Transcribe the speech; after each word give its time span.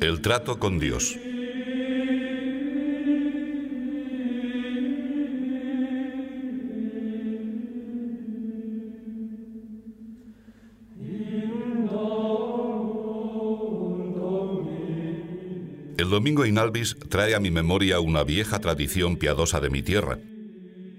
El 0.00 0.22
trato 0.22 0.58
con 0.58 0.78
Dios. 0.78 1.27
Domingo 16.28 16.44
Inalvis 16.44 16.94
trae 17.08 17.34
a 17.34 17.40
mi 17.40 17.50
memoria 17.50 18.00
una 18.00 18.22
vieja 18.22 18.58
tradición 18.58 19.16
piadosa 19.16 19.60
de 19.60 19.70
mi 19.70 19.82
tierra. 19.82 20.18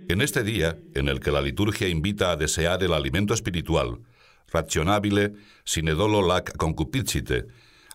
En 0.07 0.21
este 0.21 0.43
día, 0.43 0.79
en 0.95 1.07
el 1.07 1.19
que 1.19 1.29
la 1.29 1.39
liturgia 1.39 1.87
invita 1.87 2.31
a 2.31 2.35
desear 2.35 2.81
el 2.81 2.93
alimento 2.93 3.35
espiritual, 3.35 3.99
rationabile 4.47 5.33
sine 5.63 5.93
dolo 5.93 6.25
lac 6.27 6.57
concupicite, 6.57 7.45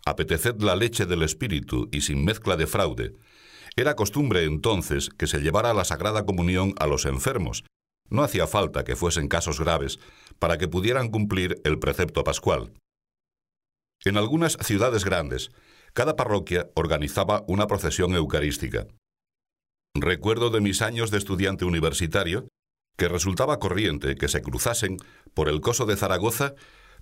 apeteced 0.06 0.62
la 0.62 0.76
leche 0.76 1.06
del 1.06 1.24
espíritu 1.24 1.88
y 1.90 2.02
sin 2.02 2.24
mezcla 2.24 2.56
de 2.56 2.68
fraude, 2.68 3.16
era 3.74 3.96
costumbre 3.96 4.44
entonces 4.44 5.10
que 5.10 5.26
se 5.26 5.40
llevara 5.40 5.74
la 5.74 5.84
Sagrada 5.84 6.24
Comunión 6.24 6.72
a 6.78 6.86
los 6.86 7.04
enfermos. 7.04 7.64
No 8.10 8.22
hacía 8.22 8.46
falta 8.46 8.84
que 8.84 8.94
fuesen 8.94 9.26
casos 9.26 9.58
graves 9.58 9.98
para 10.38 10.56
que 10.56 10.68
pudieran 10.68 11.08
cumplir 11.08 11.60
el 11.64 11.80
precepto 11.80 12.22
pascual. 12.22 12.74
En 14.04 14.18
algunas 14.18 14.56
ciudades 14.60 15.04
grandes, 15.04 15.50
cada 15.94 16.16
parroquia 16.16 16.70
organizaba 16.74 17.44
una 17.46 17.66
procesión 17.66 18.14
eucarística. 18.14 18.86
Recuerdo 19.94 20.50
de 20.50 20.60
mis 20.60 20.82
años 20.82 21.10
de 21.10 21.18
estudiante 21.18 21.64
universitario 21.64 22.48
que 22.96 23.08
resultaba 23.08 23.58
corriente 23.58 24.16
que 24.16 24.28
se 24.28 24.42
cruzasen 24.42 24.98
por 25.34 25.48
el 25.48 25.60
coso 25.60 25.86
de 25.86 25.96
Zaragoza 25.96 26.54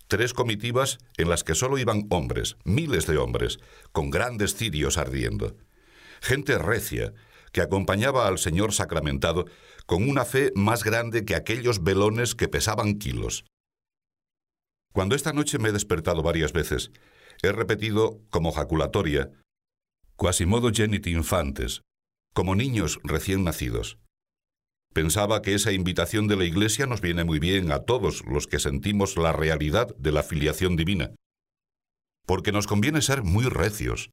tres 0.08 0.34
comitivas 0.34 0.98
en 1.16 1.30
las 1.30 1.42
que 1.42 1.54
solo 1.54 1.78
iban 1.78 2.06
hombres, 2.10 2.56
miles 2.64 3.06
de 3.06 3.16
hombres, 3.16 3.58
con 3.92 4.10
grandes 4.10 4.54
cirios 4.54 4.98
ardiendo. 4.98 5.56
Gente 6.20 6.58
recia, 6.58 7.14
que 7.52 7.60
acompañaba 7.60 8.26
al 8.26 8.38
Señor 8.38 8.72
sacramentado 8.72 9.46
con 9.86 10.08
una 10.08 10.24
fe 10.24 10.52
más 10.54 10.84
grande 10.84 11.24
que 11.24 11.34
aquellos 11.34 11.82
velones 11.82 12.34
que 12.34 12.48
pesaban 12.48 12.98
kilos. 12.98 13.44
Cuando 14.92 15.14
esta 15.14 15.32
noche 15.32 15.58
me 15.58 15.70
he 15.70 15.72
despertado 15.72 16.22
varias 16.22 16.52
veces, 16.52 16.90
he 17.42 17.52
repetido 17.52 18.20
como 18.30 18.52
jaculatoria, 18.52 19.30
Quasimodo 20.16 20.70
genit 20.72 21.06
infantes, 21.08 21.82
como 22.32 22.54
niños 22.54 23.00
recién 23.02 23.42
nacidos. 23.42 23.98
Pensaba 24.94 25.42
que 25.42 25.54
esa 25.54 25.72
invitación 25.72 26.28
de 26.28 26.36
la 26.36 26.44
Iglesia 26.44 26.86
nos 26.86 27.00
viene 27.00 27.24
muy 27.24 27.38
bien 27.38 27.72
a 27.72 27.80
todos 27.80 28.24
los 28.26 28.46
que 28.46 28.60
sentimos 28.60 29.16
la 29.16 29.32
realidad 29.32 29.94
de 29.96 30.12
la 30.12 30.22
filiación 30.22 30.76
divina, 30.76 31.10
porque 32.26 32.52
nos 32.52 32.66
conviene 32.66 33.02
ser 33.02 33.22
muy 33.22 33.46
recios, 33.46 34.10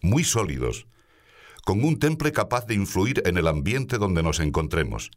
muy 0.00 0.22
sólidos, 0.22 0.86
con 1.64 1.82
un 1.82 1.98
temple 1.98 2.30
capaz 2.30 2.66
de 2.66 2.74
influir 2.74 3.22
en 3.26 3.36
el 3.36 3.48
ambiente 3.48 3.98
donde 3.98 4.22
nos 4.22 4.38
encontremos, 4.38 5.10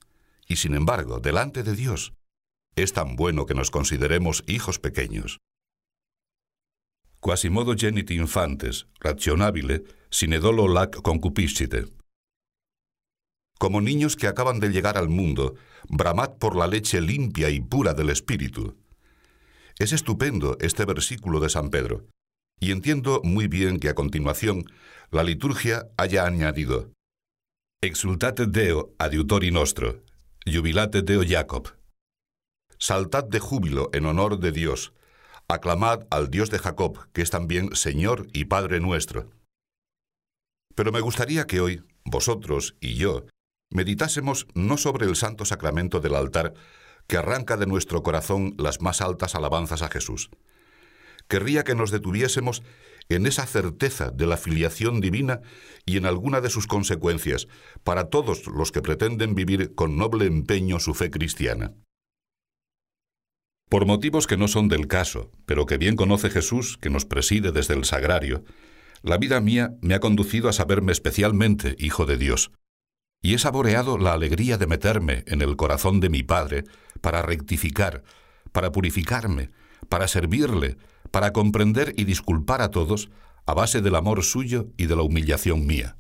y 0.48 0.56
sin 0.56 0.74
embargo, 0.74 1.20
delante 1.20 1.62
de 1.62 1.76
Dios, 1.76 2.14
es 2.76 2.94
tan 2.94 3.16
bueno 3.16 3.46
que 3.46 3.54
nos 3.54 3.70
consideremos 3.70 4.44
hijos 4.48 4.80
pequeños. 4.80 5.38
Quasimodo 7.22 7.76
genit 7.78 8.10
infantes, 8.10 8.88
rationabile, 9.00 9.84
sine 10.10 10.40
dolo 10.40 10.68
lac 10.68 11.04
concupiscite. 11.04 11.86
Como 13.60 13.80
niños 13.80 14.16
que 14.16 14.26
acaban 14.26 14.60
de 14.60 14.70
llegar 14.70 14.98
al 14.98 15.08
mundo, 15.08 15.54
bramad 15.88 16.40
por 16.40 16.56
la 16.56 16.66
leche 16.66 17.00
limpia 17.00 17.52
y 17.52 17.60
pura 17.60 17.94
del 17.94 18.10
Espíritu. 18.10 18.76
Es 19.78 19.94
estupendo 19.94 20.58
este 20.62 20.84
versículo 20.86 21.40
de 21.40 21.50
San 21.50 21.70
Pedro, 21.70 22.08
y 22.60 22.72
entiendo 22.72 23.22
muy 23.24 23.48
bien 23.48 23.80
que 23.80 23.90
a 23.90 23.94
continuación 23.94 24.66
la 25.12 25.24
liturgia 25.24 25.90
haya 25.98 26.26
añadido 26.26 26.92
Exultate 27.84 28.48
Deo 28.48 28.96
adiutori 28.98 29.52
nostro, 29.52 30.02
jubilate 30.46 31.04
Deo 31.04 31.22
Jacob. 31.24 31.68
Saltad 32.80 33.26
de 33.26 33.40
júbilo 33.40 33.92
en 33.94 34.08
honor 34.08 34.40
de 34.40 34.52
Dios, 34.52 34.94
aclamad 35.54 36.08
al 36.10 36.30
Dios 36.30 36.50
de 36.50 36.60
Jacob, 36.60 36.98
que 37.14 37.22
es 37.22 37.30
también 37.30 37.76
Señor 37.76 38.28
y 38.34 38.46
Padre 38.46 38.80
nuestro. 38.80 39.30
Pero 40.76 40.92
me 40.92 41.02
gustaría 41.02 41.46
que 41.46 41.60
hoy, 41.60 41.84
vosotros 42.06 42.76
y 42.80 42.96
yo, 42.96 43.26
meditásemos 43.70 44.48
no 44.54 44.78
sobre 44.78 45.06
el 45.06 45.16
santo 45.16 45.46
sacramento 45.46 46.00
del 46.00 46.16
altar, 46.16 46.54
que 47.08 47.18
arranca 47.18 47.58
de 47.58 47.66
nuestro 47.66 48.04
corazón 48.04 48.56
las 48.58 48.82
más 48.82 49.02
altas 49.02 49.36
alabanzas 49.36 49.82
a 49.82 49.90
Jesús. 49.90 50.30
Querría 51.28 51.64
que 51.64 51.76
nos 51.76 51.92
detuviésemos 51.92 52.64
en 53.10 53.26
esa 53.26 53.46
certeza 53.46 54.12
de 54.12 54.28
la 54.28 54.38
filiación 54.38 55.02
divina 55.02 55.42
y 55.86 55.98
en 55.98 56.06
alguna 56.06 56.40
de 56.42 56.50
sus 56.50 56.68
consecuencias 56.68 57.48
para 57.84 58.06
todos 58.06 58.48
los 58.48 58.72
que 58.72 58.82
pretenden 58.82 59.36
vivir 59.36 59.76
con 59.76 59.98
noble 59.98 60.26
empeño 60.26 60.80
su 60.80 60.94
fe 60.94 61.10
cristiana. 61.10 61.74
Por 63.72 63.86
motivos 63.86 64.28
que 64.28 64.36
no 64.36 64.50
son 64.50 64.68
del 64.68 64.90
caso, 64.90 65.32
pero 65.46 65.66
que 65.66 65.78
bien 65.78 65.96
conoce 65.96 66.30
Jesús, 66.30 66.78
que 66.78 66.90
nos 66.90 67.06
preside 67.06 67.54
desde 67.54 67.74
el 67.74 67.86
sagrario, 67.86 68.44
la 69.02 69.18
vida 69.18 69.40
mía 69.40 69.78
me 69.80 69.94
ha 69.94 70.02
conducido 70.02 70.50
a 70.50 70.54
saberme 70.54 70.92
especialmente 70.92 71.78
hijo 71.80 72.06
de 72.06 72.18
Dios, 72.18 72.52
y 73.22 73.34
he 73.34 73.38
saboreado 73.38 73.98
la 73.98 74.12
alegría 74.12 74.58
de 74.58 74.68
meterme 74.68 75.24
en 75.26 75.42
el 75.42 75.56
corazón 75.56 76.02
de 76.02 76.10
mi 76.10 76.22
Padre 76.22 76.66
para 77.00 77.22
rectificar, 77.22 78.04
para 78.52 78.74
purificarme, 78.74 79.52
para 79.88 80.10
servirle, 80.10 80.76
para 81.10 81.32
comprender 81.32 81.94
y 81.96 82.04
disculpar 82.04 82.62
a 82.62 82.72
todos 82.72 83.10
a 83.46 83.54
base 83.54 83.80
del 83.80 83.96
amor 83.96 84.22
suyo 84.26 84.68
y 84.76 84.88
de 84.88 84.98
la 84.98 85.04
humillación 85.04 85.66
mía. 85.66 85.96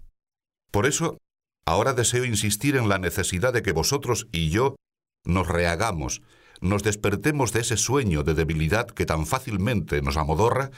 Por 0.72 0.86
eso, 0.86 1.20
ahora 1.66 1.94
deseo 1.94 2.26
insistir 2.26 2.76
en 2.76 2.90
la 2.90 2.98
necesidad 2.98 3.54
de 3.54 3.62
que 3.62 3.72
vosotros 3.72 4.28
y 4.34 4.50
yo 4.50 4.76
nos 5.24 5.48
rehagamos 5.48 6.22
nos 6.62 6.84
despertemos 6.84 7.52
de 7.52 7.62
ese 7.62 7.76
sueño 7.76 8.24
de 8.24 8.36
debilidad 8.36 8.88
que 8.88 9.06
tan 9.06 9.26
fácilmente 9.26 10.02
nos 10.02 10.16
amodorra 10.16 10.70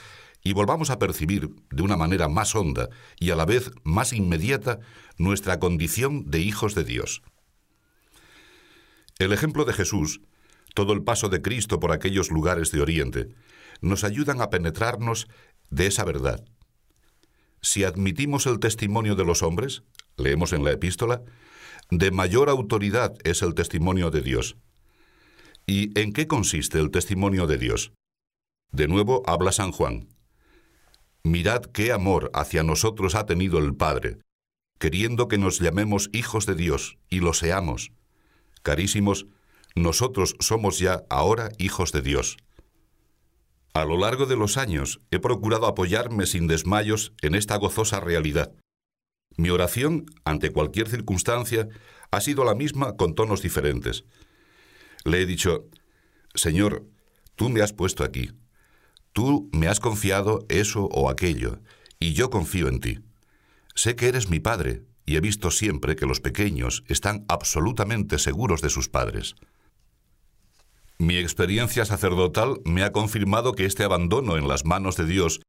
y 0.42 0.54
volvamos 0.54 0.90
a 0.90 0.98
percibir 0.98 1.50
de 1.70 1.82
una 1.82 1.96
manera 1.96 2.28
más 2.28 2.54
honda 2.54 2.88
y 3.20 3.30
a 3.30 3.36
la 3.36 3.44
vez 3.44 3.70
más 3.82 4.12
inmediata 4.12 4.80
nuestra 5.18 5.58
condición 5.58 6.30
de 6.30 6.40
hijos 6.40 6.74
de 6.74 6.84
Dios. 6.84 7.22
El 9.18 9.32
ejemplo 9.32 9.64
de 9.64 9.74
Jesús, 9.74 10.20
todo 10.74 10.92
el 10.92 11.04
paso 11.04 11.28
de 11.28 11.40
Cristo 11.40 11.78
por 11.78 11.92
aquellos 11.92 12.30
lugares 12.30 12.72
de 12.72 12.80
Oriente, 12.80 13.28
nos 13.80 14.04
ayudan 14.04 14.40
a 14.40 14.50
penetrarnos 14.50 15.28
de 15.70 15.86
esa 15.86 16.04
verdad. 16.04 16.44
Si 17.60 17.84
admitimos 17.84 18.46
el 18.46 18.58
testimonio 18.58 19.14
de 19.14 19.24
los 19.24 19.42
hombres, 19.42 19.82
leemos 20.16 20.52
en 20.52 20.64
la 20.64 20.72
epístola, 20.72 21.22
de 21.90 22.10
mayor 22.10 22.48
autoridad 22.48 23.14
es 23.24 23.42
el 23.42 23.54
testimonio 23.54 24.10
de 24.10 24.22
Dios. 24.22 24.56
¿Y 25.66 25.98
en 25.98 26.12
qué 26.12 26.26
consiste 26.26 26.78
el 26.78 26.90
testimonio 26.90 27.46
de 27.46 27.56
Dios? 27.56 27.92
De 28.70 28.86
nuevo 28.86 29.22
habla 29.26 29.50
San 29.50 29.72
Juan. 29.72 30.08
Mirad 31.22 31.62
qué 31.62 31.90
amor 31.90 32.30
hacia 32.34 32.62
nosotros 32.62 33.14
ha 33.14 33.24
tenido 33.24 33.58
el 33.58 33.74
Padre, 33.74 34.18
queriendo 34.78 35.26
que 35.26 35.38
nos 35.38 35.60
llamemos 35.60 36.10
hijos 36.12 36.44
de 36.44 36.54
Dios 36.54 36.98
y 37.08 37.20
lo 37.20 37.32
seamos. 37.32 37.92
Carísimos, 38.62 39.26
nosotros 39.74 40.36
somos 40.38 40.78
ya 40.78 41.04
ahora 41.08 41.48
hijos 41.56 41.92
de 41.92 42.02
Dios. 42.02 42.36
A 43.72 43.86
lo 43.86 43.96
largo 43.96 44.26
de 44.26 44.36
los 44.36 44.58
años 44.58 45.00
he 45.10 45.18
procurado 45.18 45.66
apoyarme 45.66 46.26
sin 46.26 46.46
desmayos 46.46 47.14
en 47.22 47.34
esta 47.34 47.56
gozosa 47.56 48.00
realidad. 48.00 48.52
Mi 49.38 49.48
oración, 49.48 50.06
ante 50.24 50.50
cualquier 50.50 50.88
circunstancia, 50.88 51.68
ha 52.10 52.20
sido 52.20 52.44
la 52.44 52.54
misma 52.54 52.96
con 52.96 53.14
tonos 53.14 53.40
diferentes. 53.40 54.04
Le 55.04 55.22
he 55.22 55.26
dicho, 55.26 55.68
Señor, 56.34 56.86
tú 57.36 57.50
me 57.50 57.62
has 57.62 57.72
puesto 57.72 58.04
aquí. 58.04 58.30
Tú 59.12 59.48
me 59.52 59.68
has 59.68 59.78
confiado 59.78 60.44
eso 60.48 60.86
o 60.86 61.08
aquello, 61.08 61.60
y 62.00 62.14
yo 62.14 62.30
confío 62.30 62.68
en 62.68 62.80
ti. 62.80 62.98
Sé 63.74 63.96
que 63.96 64.08
eres 64.08 64.28
mi 64.28 64.40
padre, 64.40 64.82
y 65.06 65.16
he 65.16 65.20
visto 65.20 65.50
siempre 65.50 65.94
que 65.96 66.06
los 66.06 66.20
pequeños 66.20 66.84
están 66.88 67.24
absolutamente 67.28 68.18
seguros 68.18 68.62
de 68.62 68.70
sus 68.70 68.88
padres. 68.88 69.34
Mi 70.98 71.18
experiencia 71.18 71.84
sacerdotal 71.84 72.60
me 72.64 72.82
ha 72.82 72.92
confirmado 72.92 73.52
que 73.52 73.66
este 73.66 73.84
abandono 73.84 74.36
en 74.36 74.48
las 74.48 74.64
manos 74.64 74.96
de 74.96 75.06
Dios 75.06 75.40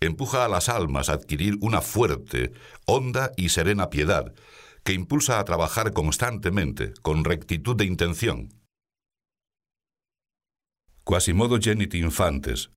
empuja 0.00 0.44
a 0.44 0.48
las 0.48 0.68
almas 0.68 1.08
a 1.08 1.14
adquirir 1.14 1.58
una 1.60 1.80
fuerte, 1.80 2.52
honda 2.86 3.32
y 3.36 3.50
serena 3.50 3.90
piedad, 3.90 4.32
que 4.84 4.94
impulsa 4.94 5.38
a 5.38 5.44
trabajar 5.44 5.92
constantemente, 5.92 6.92
con 7.02 7.24
rectitud 7.24 7.76
de 7.76 7.84
intención. 7.84 8.61
Quasimodo 11.04 11.58
Genit 11.60 11.94
Infantes. 11.94 12.70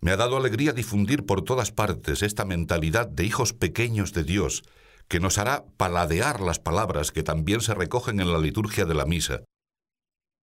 Me 0.00 0.12
ha 0.12 0.16
dado 0.16 0.36
alegría 0.36 0.72
difundir 0.72 1.26
por 1.26 1.42
todas 1.42 1.72
partes 1.72 2.22
esta 2.22 2.44
mentalidad 2.44 3.08
de 3.08 3.24
hijos 3.24 3.52
pequeños 3.52 4.12
de 4.12 4.22
Dios, 4.22 4.62
que 5.08 5.18
nos 5.18 5.38
hará 5.38 5.64
paladear 5.76 6.40
las 6.40 6.60
palabras 6.60 7.10
que 7.10 7.24
también 7.24 7.60
se 7.60 7.74
recogen 7.74 8.20
en 8.20 8.32
la 8.32 8.38
liturgia 8.38 8.84
de 8.84 8.94
la 8.94 9.04
misa. 9.04 9.42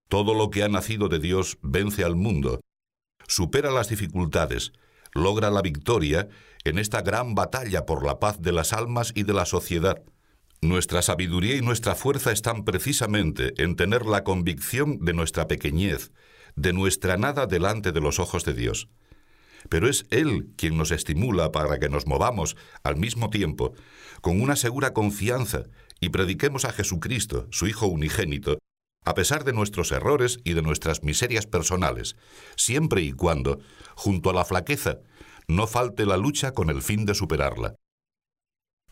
Todo 0.09 0.33
lo 0.33 0.49
que 0.49 0.63
ha 0.63 0.67
nacido 0.67 1.07
de 1.07 1.19
Dios 1.19 1.57
vence 1.61 2.03
al 2.03 2.17
mundo, 2.17 2.59
supera 3.25 3.71
las 3.71 3.87
dificultades, 3.87 4.73
logra 5.13 5.49
la 5.49 5.61
victoria 5.61 6.27
en 6.65 6.77
esta 6.77 7.01
gran 7.01 7.35
batalla 7.35 7.85
por 7.85 8.05
la 8.05 8.19
paz 8.19 8.41
de 8.41 8.51
las 8.51 8.73
almas 8.73 9.13
y 9.15 9.23
de 9.23 9.33
la 9.33 9.45
sociedad. 9.45 10.03
Nuestra 10.59 11.01
sabiduría 11.01 11.55
y 11.55 11.61
nuestra 11.61 11.95
fuerza 11.95 12.33
están 12.33 12.65
precisamente 12.65 13.53
en 13.63 13.77
tener 13.77 14.05
la 14.05 14.25
convicción 14.25 14.99
de 14.99 15.13
nuestra 15.13 15.47
pequeñez, 15.47 16.11
de 16.55 16.73
nuestra 16.73 17.17
nada 17.17 17.45
delante 17.45 17.91
de 17.91 18.01
los 18.01 18.19
ojos 18.19 18.45
de 18.45 18.53
Dios. 18.53 18.89
Pero 19.69 19.87
es 19.87 20.05
Él 20.09 20.49
quien 20.57 20.77
nos 20.77 20.91
estimula 20.91 21.51
para 21.51 21.79
que 21.79 21.89
nos 21.89 22.07
movamos 22.07 22.55
al 22.83 22.97
mismo 22.97 23.29
tiempo 23.29 23.73
con 24.21 24.41
una 24.41 24.55
segura 24.55 24.93
confianza 24.93 25.63
y 25.99 26.09
prediquemos 26.09 26.65
a 26.65 26.73
Jesucristo, 26.73 27.47
su 27.51 27.67
Hijo 27.67 27.85
unigénito, 27.87 28.57
a 29.03 29.13
pesar 29.13 29.43
de 29.43 29.53
nuestros 29.53 29.91
errores 29.91 30.39
y 30.43 30.53
de 30.53 30.61
nuestras 30.61 31.03
miserias 31.03 31.47
personales, 31.47 32.15
siempre 32.55 33.01
y 33.01 33.11
cuando, 33.11 33.59
junto 33.95 34.29
a 34.29 34.33
la 34.33 34.45
flaqueza, 34.45 34.99
no 35.47 35.67
falte 35.67 36.05
la 36.05 36.17
lucha 36.17 36.53
con 36.53 36.69
el 36.69 36.81
fin 36.81 37.05
de 37.05 37.15
superarla. 37.15 37.75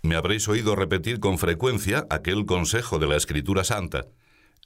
Me 0.02 0.16
habréis 0.16 0.48
oído 0.48 0.76
repetir 0.76 1.20
con 1.20 1.38
frecuencia 1.38 2.08
aquel 2.10 2.46
consejo 2.46 3.00
de 3.00 3.08
la 3.08 3.18
Escritura 3.18 3.64
Santa, 3.64 4.06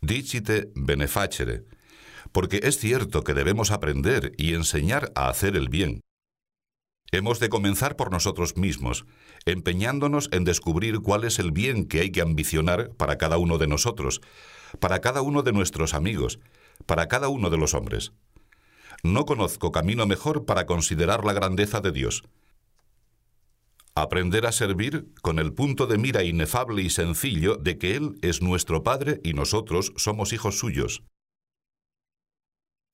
dicite 0.01 0.71
benefacere, 0.75 1.63
porque 2.33 2.59
es 2.63 2.77
cierto 2.79 3.23
que 3.23 3.33
debemos 3.33 3.71
aprender 3.71 4.33
y 4.37 4.55
enseñar 4.55 5.13
a 5.15 5.29
hacer 5.29 5.55
el 5.55 5.69
bien. 5.69 6.01
Hemos 7.11 7.39
de 7.39 7.47
comenzar 7.47 7.95
por 7.95 8.11
nosotros 8.11 8.57
mismos, 8.57 9.05
empeñándonos 9.45 10.29
en 10.31 10.43
descubrir 10.43 10.99
cuál 11.01 11.25
es 11.25 11.37
el 11.37 11.51
bien 11.51 11.85
que 11.85 11.99
hay 11.99 12.11
que 12.11 12.21
ambicionar 12.21 12.89
para 12.95 13.19
cada 13.19 13.37
uno 13.37 13.59
de 13.59 13.67
nosotros, 13.67 14.19
para 14.79 14.99
cada 14.99 15.21
uno 15.21 15.43
de 15.43 15.53
nuestros 15.53 15.93
amigos, 15.93 16.39
para 16.87 17.07
cada 17.07 17.29
uno 17.29 17.51
de 17.51 17.57
los 17.57 17.75
hombres. 17.75 18.13
No 19.03 19.25
conozco 19.25 19.71
camino 19.71 20.07
mejor 20.07 20.45
para 20.45 20.65
considerar 20.65 21.25
la 21.25 21.33
grandeza 21.33 21.81
de 21.81 21.91
Dios. 21.91 22.23
Aprender 23.93 24.47
a 24.47 24.51
servir 24.51 25.13
con 25.21 25.37
el 25.37 25.53
punto 25.53 25.85
de 25.85 25.99
mira 25.99 26.23
inefable 26.23 26.81
y 26.81 26.89
sencillo 26.89 27.57
de 27.57 27.77
que 27.77 27.95
Él 27.95 28.17
es 28.23 28.41
nuestro 28.41 28.81
Padre 28.81 29.21
y 29.23 29.33
nosotros 29.33 29.93
somos 29.97 30.33
hijos 30.33 30.57
suyos. 30.57 31.03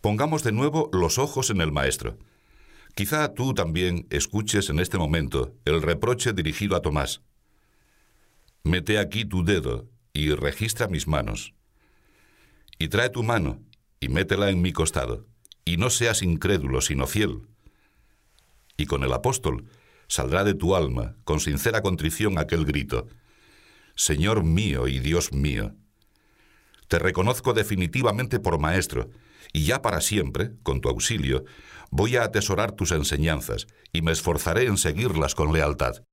Pongamos 0.02 0.44
de 0.44 0.54
nuevo 0.54 0.90
los 0.94 1.18
ojos 1.18 1.50
en 1.50 1.60
el 1.60 1.74
Maestro. 1.74 2.18
Quizá 2.96 3.34
tú 3.34 3.54
también 3.54 4.08
escuches 4.10 4.70
en 4.70 4.80
este 4.80 4.98
momento 4.98 5.54
el 5.66 5.82
reproche 5.82 6.32
dirigido 6.32 6.78
a 6.78 6.82
Tomás. 6.82 7.22
Mete 8.64 8.98
aquí 8.98 9.26
tu 9.26 9.44
dedo 9.44 9.90
y 10.14 10.34
registra 10.34 10.88
mis 10.88 11.06
manos. 11.06 11.54
Y 12.78 12.88
trae 12.88 13.10
tu 13.10 13.24
mano 13.24 13.60
y 14.00 14.08
métela 14.08 14.50
en 14.50 14.62
mi 14.62 14.72
costado, 14.72 15.28
y 15.66 15.76
no 15.76 15.90
seas 15.90 16.22
incrédulo, 16.22 16.80
sino 16.80 17.06
fiel. 17.06 17.42
Y 18.78 18.86
con 18.86 19.04
el 19.04 19.12
apóstol 19.12 19.66
saldrá 20.08 20.46
de 20.46 20.54
tu 20.54 20.78
alma, 20.78 21.18
con 21.26 21.42
sincera 21.42 21.82
contrición, 21.82 22.38
aquel 22.38 22.64
grito, 22.64 23.08
Señor 23.96 24.46
mío 24.46 24.88
y 24.88 25.00
Dios 25.00 25.34
mío. 25.34 25.76
Te 26.88 27.00
reconozco 27.00 27.52
definitivamente 27.52 28.40
por 28.40 28.60
maestro, 28.60 29.10
y 29.54 29.66
ya 29.66 29.82
para 29.82 30.02
siempre, 30.02 30.52
con 30.64 30.82
tu 30.82 30.90
auxilio, 30.90 31.46
voy 31.92 32.16
a 32.18 32.24
atesorar 32.24 32.72
tus 32.74 32.92
enseñanzas 32.92 33.68
y 33.92 34.02
me 34.02 34.12
esforzaré 34.12 34.66
en 34.66 34.78
seguirlas 34.78 35.36
con 35.36 35.54
lealtad. 35.54 36.04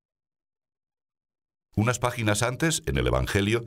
Unas 1.74 1.98
páginas 1.98 2.42
antes, 2.42 2.82
en 2.86 2.96
el 2.96 3.06
Evangelio, 3.06 3.66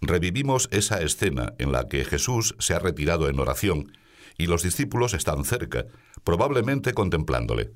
revivimos 0.00 0.68
esa 0.72 1.02
escena 1.02 1.54
en 1.58 1.72
la 1.72 1.88
que 1.88 2.04
Jesús 2.04 2.54
se 2.58 2.74
ha 2.74 2.78
retirado 2.78 3.28
en 3.28 3.38
oración 3.38 3.92
y 4.38 4.46
los 4.46 4.62
discípulos 4.62 5.12
están 5.12 5.44
cerca, 5.44 5.84
probablemente 6.24 6.94
contemplándole. 6.94 7.72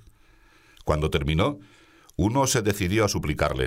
Cuando 0.85 1.11
terminó, 1.11 1.59
uno 2.17 2.47
se 2.47 2.63
decidió 2.63 3.05
a 3.05 3.09
suplicarle, 3.09 3.67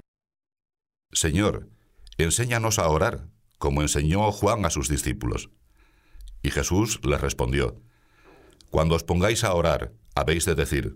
Señor, 1.12 1.70
enséñanos 2.18 2.80
a 2.80 2.88
orar, 2.90 3.28
como 3.58 3.82
enseñó 3.82 4.32
Juan 4.32 4.66
a 4.66 4.70
sus 4.70 4.90
discípulos. 4.90 5.50
Y 6.48 6.50
Jesús 6.50 7.02
les 7.04 7.20
respondió, 7.20 7.76
Cuando 8.70 8.96
os 8.96 9.04
pongáis 9.04 9.44
a 9.44 9.54
orar, 9.54 9.92
habéis 10.16 10.46
de 10.46 10.56
decir, 10.56 10.96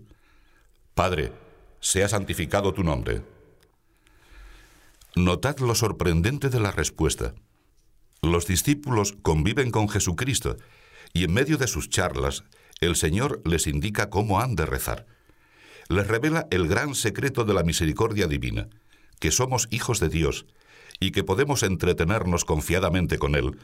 Padre, 0.94 1.30
sea 1.78 2.08
santificado 2.08 2.72
tu 2.72 2.82
nombre. 2.82 3.20
Notad 5.14 5.58
lo 5.58 5.74
sorprendente 5.74 6.48
de 6.48 6.58
la 6.58 6.70
respuesta. 6.70 7.34
Los 8.22 8.46
discípulos 8.46 9.14
conviven 9.20 9.70
con 9.70 9.90
Jesucristo 9.90 10.56
y 11.12 11.24
en 11.24 11.34
medio 11.34 11.58
de 11.58 11.66
sus 11.66 11.90
charlas 11.90 12.44
el 12.80 12.96
Señor 12.96 13.42
les 13.44 13.66
indica 13.66 14.08
cómo 14.08 14.40
han 14.40 14.56
de 14.56 14.64
rezar. 14.64 15.04
Les 15.90 16.06
revela 16.06 16.46
el 16.50 16.66
gran 16.66 16.94
secreto 16.94 17.44
de 17.44 17.52
la 17.52 17.62
misericordia 17.62 18.26
divina, 18.26 18.70
que 19.20 19.30
somos 19.30 19.68
hijos 19.70 20.00
de 20.00 20.08
Dios 20.08 20.46
y 20.98 21.10
que 21.10 21.24
podemos 21.24 21.62
entretenernos 21.62 22.46
confiadamente 22.46 23.18
con 23.18 23.34
Él 23.34 23.58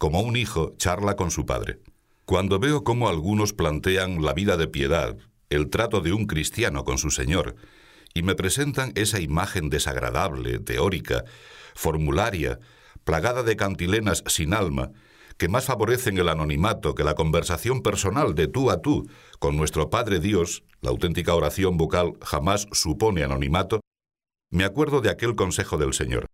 como 0.00 0.22
un 0.22 0.34
hijo 0.34 0.72
charla 0.78 1.14
con 1.14 1.30
su 1.30 1.44
padre. 1.44 1.82
Cuando 2.24 2.58
veo 2.58 2.84
cómo 2.84 3.10
algunos 3.10 3.52
plantean 3.52 4.24
la 4.24 4.32
vida 4.32 4.56
de 4.56 4.66
piedad, 4.66 5.18
el 5.50 5.68
trato 5.68 6.00
de 6.00 6.14
un 6.14 6.26
cristiano 6.26 6.84
con 6.84 6.96
su 6.96 7.10
Señor, 7.10 7.56
y 8.14 8.22
me 8.22 8.34
presentan 8.34 8.92
esa 8.94 9.20
imagen 9.20 9.68
desagradable, 9.68 10.58
teórica, 10.58 11.24
formularia, 11.74 12.58
plagada 13.04 13.42
de 13.42 13.56
cantilenas 13.56 14.24
sin 14.26 14.54
alma, 14.54 14.90
que 15.36 15.48
más 15.48 15.66
favorecen 15.66 16.16
el 16.16 16.30
anonimato 16.30 16.94
que 16.94 17.04
la 17.04 17.14
conversación 17.14 17.82
personal 17.82 18.34
de 18.34 18.48
tú 18.48 18.70
a 18.70 18.80
tú 18.80 19.06
con 19.38 19.58
nuestro 19.58 19.90
Padre 19.90 20.18
Dios, 20.18 20.64
la 20.80 20.88
auténtica 20.88 21.34
oración 21.34 21.76
vocal 21.76 22.14
jamás 22.22 22.66
supone 22.72 23.22
anonimato, 23.22 23.80
me 24.50 24.64
acuerdo 24.64 25.02
de 25.02 25.10
aquel 25.10 25.36
consejo 25.36 25.76
del 25.76 25.92
Señor. 25.92 26.24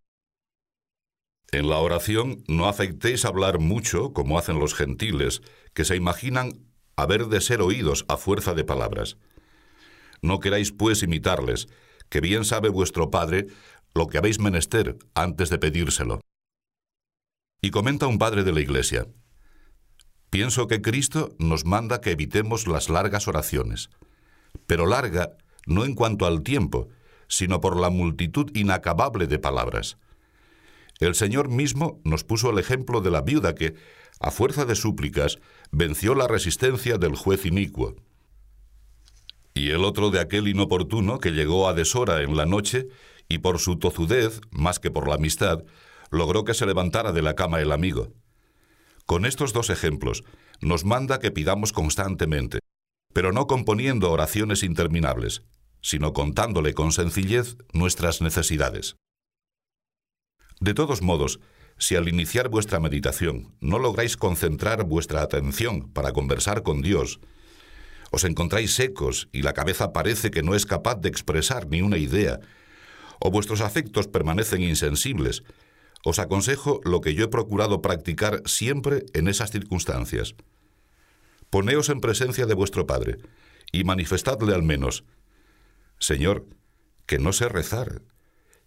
En 1.52 1.68
la 1.68 1.78
oración 1.78 2.42
no 2.48 2.66
afectéis 2.66 3.24
a 3.24 3.28
hablar 3.28 3.58
mucho 3.58 4.12
como 4.12 4.38
hacen 4.38 4.58
los 4.58 4.74
gentiles, 4.74 5.42
que 5.74 5.84
se 5.84 5.96
imaginan 5.96 6.66
haber 6.96 7.26
de 7.26 7.40
ser 7.40 7.60
oídos 7.60 8.04
a 8.08 8.16
fuerza 8.16 8.54
de 8.54 8.64
palabras. 8.64 9.16
No 10.22 10.40
queráis 10.40 10.72
pues 10.72 11.02
imitarles, 11.02 11.68
que 12.08 12.20
bien 12.20 12.44
sabe 12.44 12.68
vuestro 12.68 13.10
Padre 13.10 13.46
lo 13.94 14.08
que 14.08 14.18
habéis 14.18 14.40
menester 14.40 14.98
antes 15.14 15.50
de 15.50 15.58
pedírselo. 15.58 16.20
Y 17.62 17.70
comenta 17.70 18.06
un 18.06 18.18
padre 18.18 18.44
de 18.44 18.52
la 18.52 18.60
Iglesia, 18.60 19.06
pienso 20.30 20.66
que 20.66 20.82
Cristo 20.82 21.34
nos 21.38 21.64
manda 21.64 22.00
que 22.00 22.10
evitemos 22.10 22.66
las 22.66 22.90
largas 22.90 23.28
oraciones, 23.28 23.88
pero 24.66 24.86
larga 24.86 25.36
no 25.66 25.84
en 25.84 25.94
cuanto 25.94 26.26
al 26.26 26.42
tiempo, 26.42 26.88
sino 27.28 27.60
por 27.60 27.80
la 27.80 27.90
multitud 27.90 28.50
inacabable 28.54 29.26
de 29.26 29.38
palabras. 29.38 29.98
El 30.98 31.14
Señor 31.14 31.48
mismo 31.48 32.00
nos 32.04 32.24
puso 32.24 32.50
el 32.50 32.58
ejemplo 32.58 33.00
de 33.00 33.10
la 33.10 33.20
viuda 33.20 33.54
que, 33.54 33.74
a 34.20 34.30
fuerza 34.30 34.64
de 34.64 34.74
súplicas, 34.74 35.38
venció 35.70 36.14
la 36.14 36.26
resistencia 36.26 36.96
del 36.96 37.16
juez 37.16 37.44
inicuo. 37.44 37.96
Y 39.52 39.70
el 39.70 39.84
otro 39.84 40.10
de 40.10 40.20
aquel 40.20 40.48
inoportuno 40.48 41.18
que 41.18 41.32
llegó 41.32 41.68
a 41.68 41.74
deshora 41.74 42.22
en 42.22 42.36
la 42.36 42.46
noche 42.46 42.88
y 43.28 43.38
por 43.38 43.58
su 43.58 43.78
tozudez, 43.78 44.40
más 44.50 44.78
que 44.78 44.90
por 44.90 45.08
la 45.08 45.16
amistad, 45.16 45.64
logró 46.10 46.44
que 46.44 46.54
se 46.54 46.66
levantara 46.66 47.12
de 47.12 47.22
la 47.22 47.34
cama 47.34 47.60
el 47.60 47.72
amigo. 47.72 48.12
Con 49.04 49.26
estos 49.26 49.52
dos 49.52 49.70
ejemplos, 49.70 50.24
nos 50.60 50.84
manda 50.84 51.18
que 51.18 51.30
pidamos 51.30 51.72
constantemente, 51.72 52.60
pero 53.12 53.32
no 53.32 53.46
componiendo 53.46 54.10
oraciones 54.10 54.62
interminables, 54.62 55.42
sino 55.80 56.12
contándole 56.12 56.74
con 56.74 56.92
sencillez 56.92 57.56
nuestras 57.72 58.20
necesidades. 58.20 58.96
De 60.60 60.74
todos 60.74 61.02
modos, 61.02 61.40
si 61.78 61.96
al 61.96 62.08
iniciar 62.08 62.48
vuestra 62.48 62.80
meditación 62.80 63.54
no 63.60 63.78
lográis 63.78 64.16
concentrar 64.16 64.84
vuestra 64.84 65.22
atención 65.22 65.90
para 65.92 66.12
conversar 66.12 66.62
con 66.62 66.80
Dios, 66.80 67.20
os 68.10 68.24
encontráis 68.24 68.74
secos 68.74 69.28
y 69.32 69.42
la 69.42 69.52
cabeza 69.52 69.92
parece 69.92 70.30
que 70.30 70.42
no 70.42 70.54
es 70.54 70.64
capaz 70.64 70.96
de 70.96 71.08
expresar 71.08 71.68
ni 71.68 71.82
una 71.82 71.98
idea, 71.98 72.40
o 73.18 73.30
vuestros 73.30 73.60
afectos 73.60 74.08
permanecen 74.08 74.62
insensibles, 74.62 75.42
os 76.04 76.18
aconsejo 76.18 76.80
lo 76.84 77.00
que 77.00 77.14
yo 77.14 77.24
he 77.24 77.28
procurado 77.28 77.82
practicar 77.82 78.42
siempre 78.46 79.04
en 79.12 79.28
esas 79.28 79.50
circunstancias. 79.50 80.34
Poneos 81.50 81.88
en 81.88 82.00
presencia 82.00 82.46
de 82.46 82.54
vuestro 82.54 82.86
Padre 82.86 83.18
y 83.72 83.84
manifestadle 83.84 84.54
al 84.54 84.62
menos, 84.62 85.04
Señor, 85.98 86.46
que 87.06 87.18
no 87.18 87.32
sé 87.32 87.48
rezar, 87.48 88.02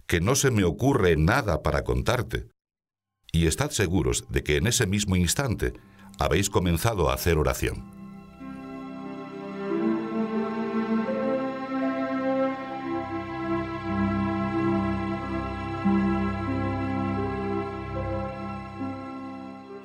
que 0.09 0.19
no 0.19 0.33
se 0.33 0.49
me 0.49 0.63
ocurre 0.63 1.15
nada 1.17 1.61
para 1.61 1.83
contarte. 1.83 2.47
Y 3.31 3.45
estad 3.45 3.69
seguros 3.69 4.25
de 4.27 4.41
que 4.41 4.57
en 4.57 4.65
ese 4.65 4.87
mismo 4.87 5.15
instante 5.15 5.73
habéis 6.17 6.49
comenzado 6.49 7.11
a 7.11 7.13
hacer 7.13 7.37
oración. 7.37 7.91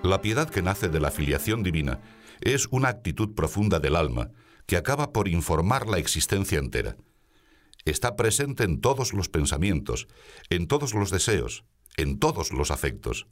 La 0.02 0.22
piedad 0.22 0.48
que 0.48 0.62
nace 0.62 0.88
de 0.88 1.00
la 1.00 1.10
filiación 1.10 1.62
divina 1.62 2.00
es 2.40 2.66
una 2.70 2.88
actitud 2.88 3.34
profunda 3.34 3.78
del 3.78 3.94
alma 3.94 4.30
que 4.64 4.78
acaba 4.78 5.12
por 5.12 5.28
informar 5.28 5.86
la 5.86 5.98
existencia 5.98 6.58
entera. 6.58 6.96
Está 7.84 8.16
presente 8.16 8.64
en 8.64 8.80
todos 8.80 9.12
los 9.12 9.28
pensamientos, 9.28 10.08
en 10.48 10.66
todos 10.66 10.94
los 10.94 11.10
deseos, 11.10 11.64
en 11.96 12.18
todos 12.18 12.52
los 12.52 12.70
afectos. 12.70 13.26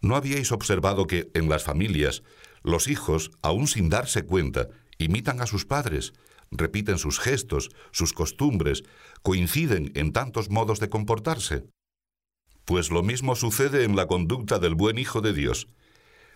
¿No 0.00 0.16
habíais 0.16 0.50
observado 0.50 1.06
que 1.06 1.30
en 1.34 1.48
las 1.48 1.62
familias 1.62 2.24
los 2.62 2.88
hijos, 2.88 3.30
aun 3.42 3.68
sin 3.68 3.88
darse 3.88 4.24
cuenta, 4.24 4.68
imitan 4.98 5.40
a 5.40 5.46
sus 5.46 5.64
padres, 5.64 6.12
repiten 6.50 6.98
sus 6.98 7.20
gestos, 7.20 7.70
sus 7.92 8.12
costumbres, 8.12 8.82
coinciden 9.22 9.92
en 9.94 10.12
tantos 10.12 10.50
modos 10.50 10.80
de 10.80 10.88
comportarse? 10.88 11.64
Pues 12.64 12.90
lo 12.90 13.02
mismo 13.02 13.36
sucede 13.36 13.84
en 13.84 13.96
la 13.96 14.06
conducta 14.06 14.58
del 14.58 14.74
buen 14.74 14.98
Hijo 14.98 15.20
de 15.20 15.32
Dios. 15.32 15.68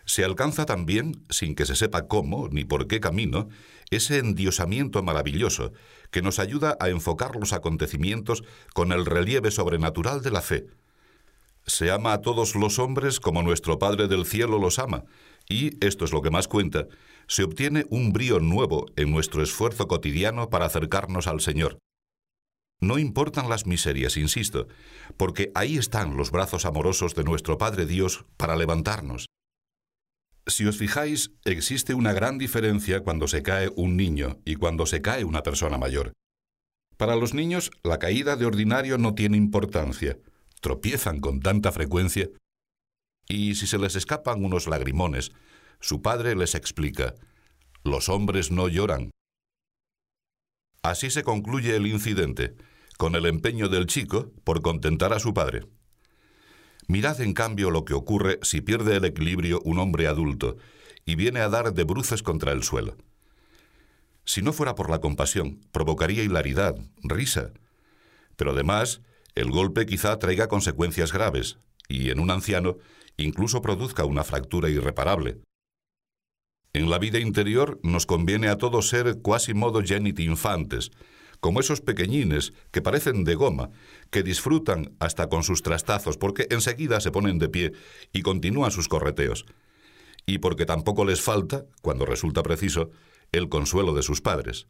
Se 0.07 0.25
alcanza 0.25 0.65
también, 0.65 1.23
sin 1.29 1.55
que 1.55 1.67
se 1.67 1.77
sepa 1.77 2.09
cómo 2.09 2.49
ni 2.49 2.65
por 2.65 2.87
qué 2.87 3.01
camino, 3.01 3.49
ese 3.91 4.19
endiosamiento 4.19 5.03
maravilloso 5.03 5.73
que 6.11 6.23
nos 6.23 6.39
ayuda 6.39 6.77
a 6.81 6.89
enfocar 6.89 7.37
los 7.37 7.53
acontecimientos 7.53 8.43
con 8.73 8.93
el 8.93 9.05
relieve 9.05 9.51
sobrenatural 9.51 10.23
de 10.23 10.31
la 10.31 10.41
fe, 10.41 10.67
se 11.67 11.91
ama 11.91 12.13
a 12.13 12.21
todos 12.21 12.55
los 12.55 12.79
hombres 12.79 13.19
como 13.19 13.43
nuestro 13.43 13.79
Padre 13.79 14.07
del 14.07 14.25
Cielo 14.25 14.59
los 14.59 14.79
ama, 14.79 15.05
y, 15.49 15.85
esto 15.85 16.05
es 16.05 16.13
lo 16.13 16.23
que 16.23 16.31
más 16.31 16.49
cuenta, 16.49 16.87
se 17.27 17.43
obtiene 17.43 17.87
un 17.91 18.13
brío 18.13 18.39
nuevo 18.39 18.87
en 18.97 19.11
nuestro 19.11 19.43
esfuerzo 19.43 19.89
cotidiano 19.89 20.49
para 20.49 20.67
acercarnos 20.67 21.27
al 21.27 21.41
Señor. 21.41 21.79
No 22.81 22.99
importan 22.99 23.49
las 23.49 23.67
miserias, 23.67 24.17
insisto, 24.17 24.69
porque 25.17 25.51
ahí 25.55 25.77
están 25.77 26.17
los 26.17 26.31
brazos 26.31 26.67
amorosos 26.67 27.15
de 27.15 27.25
nuestro 27.25 27.59
Padre 27.59 27.87
Dios 27.87 28.25
para 28.37 28.55
levantarnos. 28.55 29.27
Si 30.49 30.65
os 30.65 30.79
fijáis, 30.79 31.33
existe 31.45 31.93
una 31.95 32.13
gran 32.13 32.39
diferencia 32.39 33.01
cuando 33.01 33.27
se 33.27 33.43
cae 33.43 33.69
un 33.75 33.97
niño 33.97 34.39
y 34.45 34.55
cuando 34.55 34.87
se 34.87 35.03
cae 35.03 35.25
una 35.25 35.43
persona 35.43 35.77
mayor. 35.77 36.13
Para 36.97 37.17
los 37.17 37.35
niños, 37.35 37.73
la 37.83 37.99
caída 37.99 38.37
de 38.37 38.47
ordinario 38.47 38.97
no 38.97 39.15
tiene 39.15 39.37
importancia, 39.37 40.19
tropiezan 40.61 41.21
con 41.21 41.41
tanta 41.41 41.73
frecuencia. 41.73 42.31
Y 43.29 43.57
si 43.57 43.67
se 43.67 43.79
les 43.79 43.97
escapan 43.97 44.45
unos 44.45 44.69
lagrimones, 44.69 45.33
su 45.81 46.01
padre 46.01 46.37
les 46.37 46.55
explica, 46.55 47.15
los 47.83 48.09
hombres 48.09 48.53
no 48.53 48.69
lloran. 48.69 49.11
Así 50.83 51.11
se 51.11 51.25
concluye 51.25 51.75
el 51.75 51.89
incidente, 51.89 52.55
con 52.97 53.17
el 53.17 53.27
empeño 53.27 53.69
del 53.69 53.87
chico 53.87 54.33
por 54.45 54.63
contentar 54.63 55.13
a 55.13 55.19
su 55.19 55.35
padre. 55.35 55.67
Mirad 56.89 57.21
en 57.21 57.33
cambio 57.33 57.71
lo 57.71 57.85
que 57.85 57.95
ocurre 57.95 58.39
si 58.43 58.61
pierde 58.61 58.97
el 58.97 59.05
equilibrio 59.05 59.61
un 59.65 59.79
hombre 59.79 60.07
adulto 60.07 60.57
y 61.05 61.15
viene 61.15 61.41
a 61.41 61.49
dar 61.49 61.73
de 61.73 61.85
bruces 61.85 62.23
contra 62.23 62.53
el 62.53 62.63
suelo. 62.63 62.97
Si 64.25 64.43
no 64.43 64.53
fuera 64.53 64.75
por 64.75 64.91
la 64.91 65.01
compasión, 65.01 65.61
provocaría 65.73 66.23
hilaridad, 66.23 66.77
risa. 67.03 67.53
Pero 68.37 68.51
además, 68.53 69.01
el 69.35 69.51
golpe 69.51 69.87
quizá 69.87 70.19
traiga 70.19 70.49
consecuencias 70.49 71.13
graves 71.13 71.59
y 71.89 72.11
en 72.11 72.21
un 72.21 72.31
anciano 72.31 72.79
incluso 73.17 73.63
produzca 73.63 74.05
una 74.05 74.25
fractura 74.25 74.69
irreparable. 74.69 75.39
En 76.73 76.91
la 76.91 76.99
vida 76.99 77.19
interior 77.19 77.81
nos 77.83 78.05
conviene 78.05 78.49
a 78.49 78.59
todos 78.59 78.89
ser 78.89 79.23
quasi 79.23 79.55
modo 79.55 79.83
genit 79.83 80.19
infantes, 80.21 80.91
como 81.41 81.61
esos 81.61 81.81
pequeñines 81.81 82.53
que 82.71 82.83
parecen 82.83 83.25
de 83.25 83.35
goma, 83.35 83.71
que 84.11 84.23
disfrutan 84.23 84.95
hasta 84.99 85.29
con 85.29 85.43
sus 85.43 85.63
trastazos 85.63 86.17
porque 86.17 86.47
enseguida 86.51 87.01
se 87.01 87.11
ponen 87.11 87.39
de 87.39 87.49
pie 87.49 87.73
y 88.13 88.23
continúan 88.23 88.71
sus 88.71 88.89
correteos, 88.89 89.47
y 90.27 90.39
porque 90.39 90.67
tampoco 90.67 91.05
les 91.05 91.21
falta, 91.21 91.65
cuando 91.83 92.05
resulta 92.05 92.43
preciso, 92.43 92.91
el 93.33 93.49
consuelo 93.49 93.95
de 93.95 94.03
sus 94.03 94.21
padres. 94.21 94.67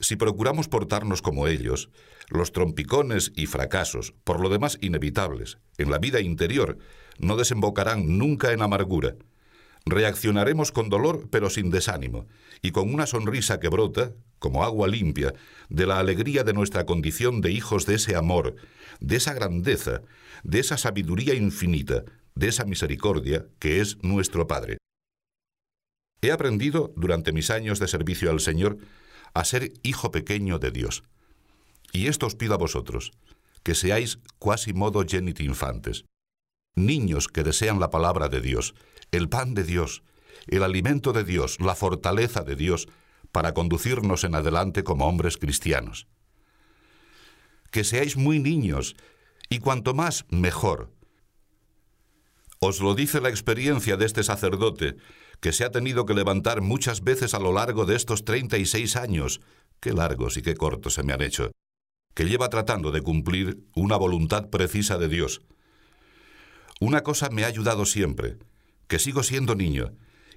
Si 0.00 0.16
procuramos 0.16 0.66
portarnos 0.66 1.22
como 1.22 1.46
ellos, 1.46 1.88
los 2.28 2.50
trompicones 2.50 3.32
y 3.36 3.46
fracasos, 3.46 4.14
por 4.24 4.40
lo 4.40 4.48
demás 4.48 4.78
inevitables, 4.80 5.58
en 5.78 5.90
la 5.90 5.98
vida 5.98 6.20
interior, 6.20 6.78
no 7.18 7.36
desembocarán 7.36 8.18
nunca 8.18 8.52
en 8.52 8.62
amargura. 8.62 9.14
Reaccionaremos 9.84 10.70
con 10.70 10.88
dolor 10.88 11.28
pero 11.30 11.50
sin 11.50 11.70
desánimo, 11.70 12.26
y 12.60 12.70
con 12.70 12.92
una 12.92 13.06
sonrisa 13.06 13.58
que 13.58 13.68
brota, 13.68 14.12
como 14.38 14.64
agua 14.64 14.88
limpia, 14.88 15.34
de 15.68 15.86
la 15.86 15.98
alegría 15.98 16.44
de 16.44 16.52
nuestra 16.52 16.86
condición 16.86 17.40
de 17.40 17.50
hijos 17.50 17.86
de 17.86 17.94
ese 17.96 18.14
amor, 18.16 18.56
de 19.00 19.16
esa 19.16 19.34
grandeza, 19.34 20.02
de 20.44 20.60
esa 20.60 20.76
sabiduría 20.76 21.34
infinita, 21.34 22.04
de 22.34 22.48
esa 22.48 22.64
misericordia 22.64 23.46
que 23.58 23.80
es 23.80 24.02
nuestro 24.02 24.46
Padre. 24.46 24.78
He 26.20 26.30
aprendido, 26.30 26.92
durante 26.96 27.32
mis 27.32 27.50
años 27.50 27.80
de 27.80 27.88
servicio 27.88 28.30
al 28.30 28.40
Señor, 28.40 28.78
a 29.34 29.44
ser 29.44 29.72
hijo 29.82 30.12
pequeño 30.12 30.58
de 30.58 30.70
Dios. 30.70 31.02
Y 31.92 32.06
esto 32.06 32.26
os 32.26 32.36
pido 32.36 32.54
a 32.54 32.58
vosotros, 32.58 33.12
que 33.64 33.74
seáis 33.74 34.18
cuasi 34.38 34.72
modo 34.72 35.04
genit 35.06 35.40
infantes, 35.40 36.04
niños 36.74 37.28
que 37.28 37.42
desean 37.42 37.80
la 37.80 37.90
palabra 37.90 38.28
de 38.28 38.40
Dios, 38.40 38.74
el 39.12 39.28
pan 39.28 39.54
de 39.54 39.62
Dios, 39.62 40.02
el 40.48 40.62
alimento 40.62 41.12
de 41.12 41.22
Dios, 41.22 41.60
la 41.60 41.74
fortaleza 41.74 42.42
de 42.42 42.56
Dios, 42.56 42.88
para 43.30 43.54
conducirnos 43.54 44.24
en 44.24 44.34
adelante 44.34 44.82
como 44.82 45.06
hombres 45.06 45.36
cristianos. 45.36 46.08
Que 47.70 47.84
seáis 47.84 48.16
muy 48.16 48.38
niños, 48.38 48.96
y 49.48 49.58
cuanto 49.58 49.94
más, 49.94 50.24
mejor. 50.30 50.90
Os 52.58 52.80
lo 52.80 52.94
dice 52.94 53.20
la 53.20 53.28
experiencia 53.28 53.96
de 53.96 54.06
este 54.06 54.22
sacerdote, 54.22 54.96
que 55.40 55.52
se 55.52 55.64
ha 55.64 55.70
tenido 55.70 56.06
que 56.06 56.14
levantar 56.14 56.60
muchas 56.60 57.02
veces 57.02 57.34
a 57.34 57.38
lo 57.38 57.52
largo 57.52 57.84
de 57.84 57.96
estos 57.96 58.24
36 58.24 58.96
años, 58.96 59.40
qué 59.80 59.92
largos 59.92 60.36
y 60.36 60.42
qué 60.42 60.54
cortos 60.54 60.94
se 60.94 61.02
me 61.02 61.12
han 61.12 61.22
hecho, 61.22 61.50
que 62.14 62.24
lleva 62.24 62.48
tratando 62.48 62.92
de 62.92 63.02
cumplir 63.02 63.66
una 63.74 63.96
voluntad 63.96 64.48
precisa 64.48 64.96
de 64.96 65.08
Dios. 65.08 65.42
Una 66.80 67.02
cosa 67.02 67.30
me 67.30 67.44
ha 67.44 67.48
ayudado 67.48 67.84
siempre, 67.84 68.36
que 68.88 68.98
sigo 68.98 69.22
siendo 69.22 69.54
niño, 69.54 69.92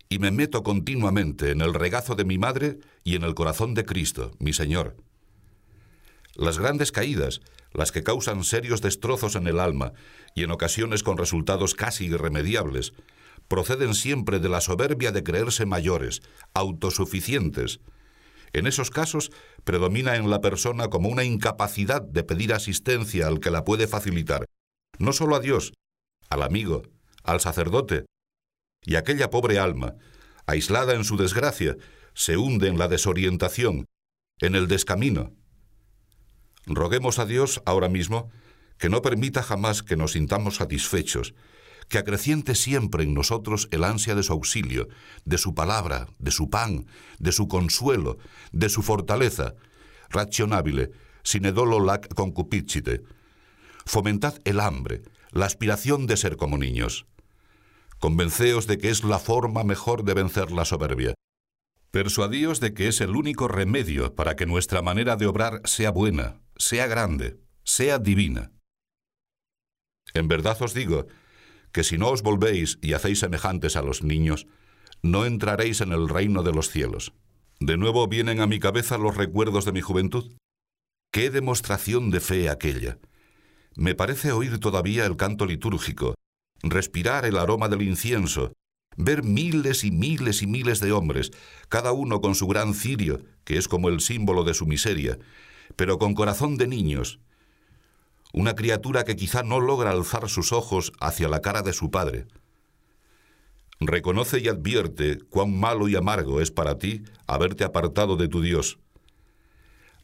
y 0.09 0.19
me 0.19 0.31
meto 0.31 0.63
continuamente 0.63 1.51
en 1.51 1.61
el 1.61 1.73
regazo 1.73 2.15
de 2.15 2.25
mi 2.25 2.37
madre 2.37 2.79
y 3.03 3.15
en 3.15 3.23
el 3.23 3.35
corazón 3.35 3.73
de 3.73 3.85
Cristo, 3.85 4.31
mi 4.39 4.53
Señor. 4.53 4.97
Las 6.35 6.59
grandes 6.59 6.91
caídas, 6.91 7.41
las 7.73 7.91
que 7.91 8.03
causan 8.03 8.43
serios 8.43 8.81
destrozos 8.81 9.35
en 9.35 9.47
el 9.47 9.59
alma 9.59 9.93
y 10.35 10.43
en 10.43 10.51
ocasiones 10.51 11.01
con 11.03 11.17
resultados 11.17 11.75
casi 11.75 12.05
irremediables, 12.05 12.93
proceden 13.47 13.93
siempre 13.93 14.39
de 14.39 14.49
la 14.49 14.61
soberbia 14.61 15.11
de 15.11 15.23
creerse 15.23 15.65
mayores, 15.65 16.21
autosuficientes. 16.53 17.79
En 18.53 18.67
esos 18.67 18.89
casos 18.89 19.31
predomina 19.63 20.15
en 20.15 20.29
la 20.29 20.41
persona 20.41 20.89
como 20.89 21.09
una 21.09 21.23
incapacidad 21.23 22.01
de 22.01 22.23
pedir 22.23 22.53
asistencia 22.53 23.27
al 23.27 23.39
que 23.39 23.51
la 23.51 23.63
puede 23.63 23.87
facilitar, 23.87 24.45
no 24.97 25.13
solo 25.13 25.35
a 25.35 25.39
Dios, 25.39 25.73
al 26.29 26.41
amigo, 26.41 26.83
al 27.23 27.39
sacerdote. 27.39 28.05
Y 28.85 28.95
aquella 28.95 29.29
pobre 29.29 29.59
alma, 29.59 29.95
aislada 30.45 30.93
en 30.93 31.03
su 31.03 31.17
desgracia, 31.17 31.75
se 32.13 32.37
hunde 32.37 32.67
en 32.67 32.77
la 32.77 32.87
desorientación, 32.87 33.85
en 34.39 34.55
el 34.55 34.67
descamino. 34.67 35.33
Roguemos 36.65 37.19
a 37.19 37.25
Dios 37.25 37.61
ahora 37.65 37.89
mismo 37.89 38.31
que 38.77 38.89
no 38.89 39.01
permita 39.01 39.43
jamás 39.43 39.83
que 39.83 39.95
nos 39.95 40.13
sintamos 40.13 40.55
satisfechos, 40.55 41.33
que 41.87 41.97
acreciente 41.97 42.55
siempre 42.55 43.03
en 43.03 43.13
nosotros 43.13 43.67
el 43.71 43.83
ansia 43.83 44.15
de 44.15 44.23
su 44.23 44.33
auxilio, 44.33 44.87
de 45.23 45.37
su 45.37 45.53
palabra, 45.53 46.07
de 46.17 46.31
su 46.31 46.49
pan, 46.49 46.87
de 47.19 47.31
su 47.31 47.47
consuelo, 47.47 48.17
de 48.51 48.69
su 48.69 48.81
fortaleza. 48.81 49.53
Rationabile, 50.09 50.91
sine 51.23 51.51
dolo 51.51 51.79
lac 51.79 52.13
concupicite. 52.13 53.03
Fomentad 53.85 54.35
el 54.45 54.59
hambre, 54.59 55.03
la 55.31 55.45
aspiración 55.45 56.07
de 56.07 56.17
ser 56.17 56.37
como 56.37 56.57
niños. 56.57 57.05
Convenceos 57.99 58.67
de 58.67 58.77
que 58.77 58.89
es 58.89 59.03
la 59.03 59.19
forma 59.19 59.63
mejor 59.63 60.03
de 60.03 60.13
vencer 60.13 60.51
la 60.51 60.65
soberbia. 60.65 61.13
Persuadíos 61.91 62.59
de 62.59 62.73
que 62.73 62.87
es 62.87 62.99
el 63.01 63.15
único 63.15 63.47
remedio 63.47 64.15
para 64.15 64.35
que 64.35 64.45
nuestra 64.45 64.81
manera 64.81 65.15
de 65.15 65.27
obrar 65.27 65.61
sea 65.63 65.91
buena, 65.91 66.41
sea 66.57 66.87
grande, 66.87 67.39
sea 67.63 67.99
divina. 67.99 68.51
En 70.13 70.27
verdad 70.27 70.61
os 70.61 70.73
digo 70.73 71.07
que 71.71 71.83
si 71.83 71.97
no 71.97 72.09
os 72.09 72.21
volvéis 72.21 72.79
y 72.81 72.93
hacéis 72.93 73.19
semejantes 73.19 73.75
a 73.75 73.81
los 73.81 74.03
niños, 74.03 74.45
no 75.01 75.25
entraréis 75.25 75.81
en 75.81 75.91
el 75.91 76.09
reino 76.09 76.43
de 76.43 76.51
los 76.51 76.69
cielos. 76.69 77.13
De 77.59 77.77
nuevo 77.77 78.07
vienen 78.07 78.41
a 78.41 78.47
mi 78.47 78.59
cabeza 78.59 78.97
los 78.97 79.15
recuerdos 79.15 79.65
de 79.65 79.71
mi 79.71 79.81
juventud. 79.81 80.35
¡Qué 81.11 81.29
demostración 81.29 82.11
de 82.11 82.19
fe 82.19 82.49
aquella! 82.49 82.99
Me 83.75 83.95
parece 83.95 84.31
oír 84.31 84.59
todavía 84.59 85.05
el 85.05 85.17
canto 85.17 85.45
litúrgico, 85.45 86.15
respirar 86.63 87.25
el 87.25 87.37
aroma 87.37 87.69
del 87.69 87.81
incienso, 87.81 88.53
ver 88.97 89.23
miles 89.23 89.83
y 89.83 89.91
miles 89.91 90.41
y 90.41 90.47
miles 90.47 90.79
de 90.79 90.91
hombres, 90.91 91.31
cada 91.69 91.91
uno 91.91 92.21
con 92.21 92.35
su 92.35 92.47
gran 92.47 92.73
cirio, 92.73 93.21
que 93.43 93.57
es 93.57 93.67
como 93.67 93.89
el 93.89 93.99
símbolo 93.99 94.43
de 94.43 94.53
su 94.53 94.65
miseria, 94.65 95.19
pero 95.75 95.97
con 95.97 96.13
corazón 96.13 96.57
de 96.57 96.67
niños. 96.67 97.19
una 98.33 98.53
criatura 98.53 99.05
que 99.05 99.15
quizá 99.15 99.43
no 99.43 99.61
logra 99.61 99.91
alzar 99.91 100.27
sus 100.27 100.51
ojos 100.51 100.91
hacia 100.99 101.29
la 101.29 101.39
cara 101.41 101.61
de 101.61 101.71
su 101.71 101.89
padre. 101.89 102.25
Reconoce 103.79 104.39
y 104.39 104.49
advierte 104.49 105.19
cuán 105.29 105.57
malo 105.57 105.87
y 105.87 105.95
amargo 105.95 106.41
es 106.41 106.51
para 106.51 106.77
ti 106.77 107.03
haberte 107.27 107.63
apartado 107.63 108.17
de 108.17 108.27
tu 108.27 108.41
Dios. 108.41 108.77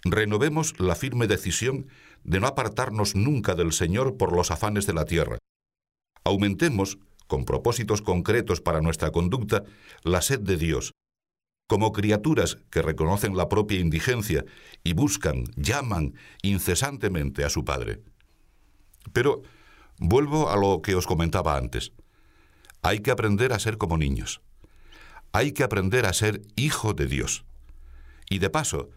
Renovemos 0.05 0.79
la 0.79 0.95
firme 0.95 1.27
decisión 1.27 1.87
de 2.23 2.39
no 2.39 2.47
apartarnos 2.47 3.15
nunca 3.15 3.53
del 3.53 3.73
Señor 3.73 4.15
por 4.15 4.33
los 4.33 4.49
afanes 4.49 4.87
de 4.87 4.93
la 4.93 5.03
tierra. 5.03 5.37
Aumentemos, 6.23 6.97
con 7.27 7.45
propósitos 7.45 8.01
concretos 8.01 8.61
para 8.61 8.81
nuestra 8.81 9.11
conducta, 9.11 9.63
la 10.03 10.21
sed 10.21 10.39
de 10.39 10.57
Dios, 10.57 10.91
como 11.67 11.93
criaturas 11.93 12.57
que 12.69 12.81
reconocen 12.81 13.37
la 13.37 13.47
propia 13.47 13.79
indigencia 13.79 14.43
y 14.83 14.93
buscan, 14.93 15.45
llaman 15.55 16.15
incesantemente 16.41 17.45
a 17.45 17.49
su 17.49 17.63
Padre. 17.63 18.01
Pero 19.13 19.41
vuelvo 19.97 20.49
a 20.49 20.57
lo 20.57 20.81
que 20.81 20.95
os 20.95 21.07
comentaba 21.07 21.57
antes. 21.57 21.93
Hay 22.81 22.99
que 22.99 23.11
aprender 23.11 23.53
a 23.53 23.59
ser 23.59 23.77
como 23.77 23.97
niños. 23.97 24.41
Hay 25.31 25.53
que 25.53 25.63
aprender 25.63 26.05
a 26.05 26.13
ser 26.13 26.41
hijo 26.57 26.93
de 26.93 27.05
Dios. 27.05 27.45
Y 28.29 28.39
de 28.39 28.49
paso, 28.49 28.89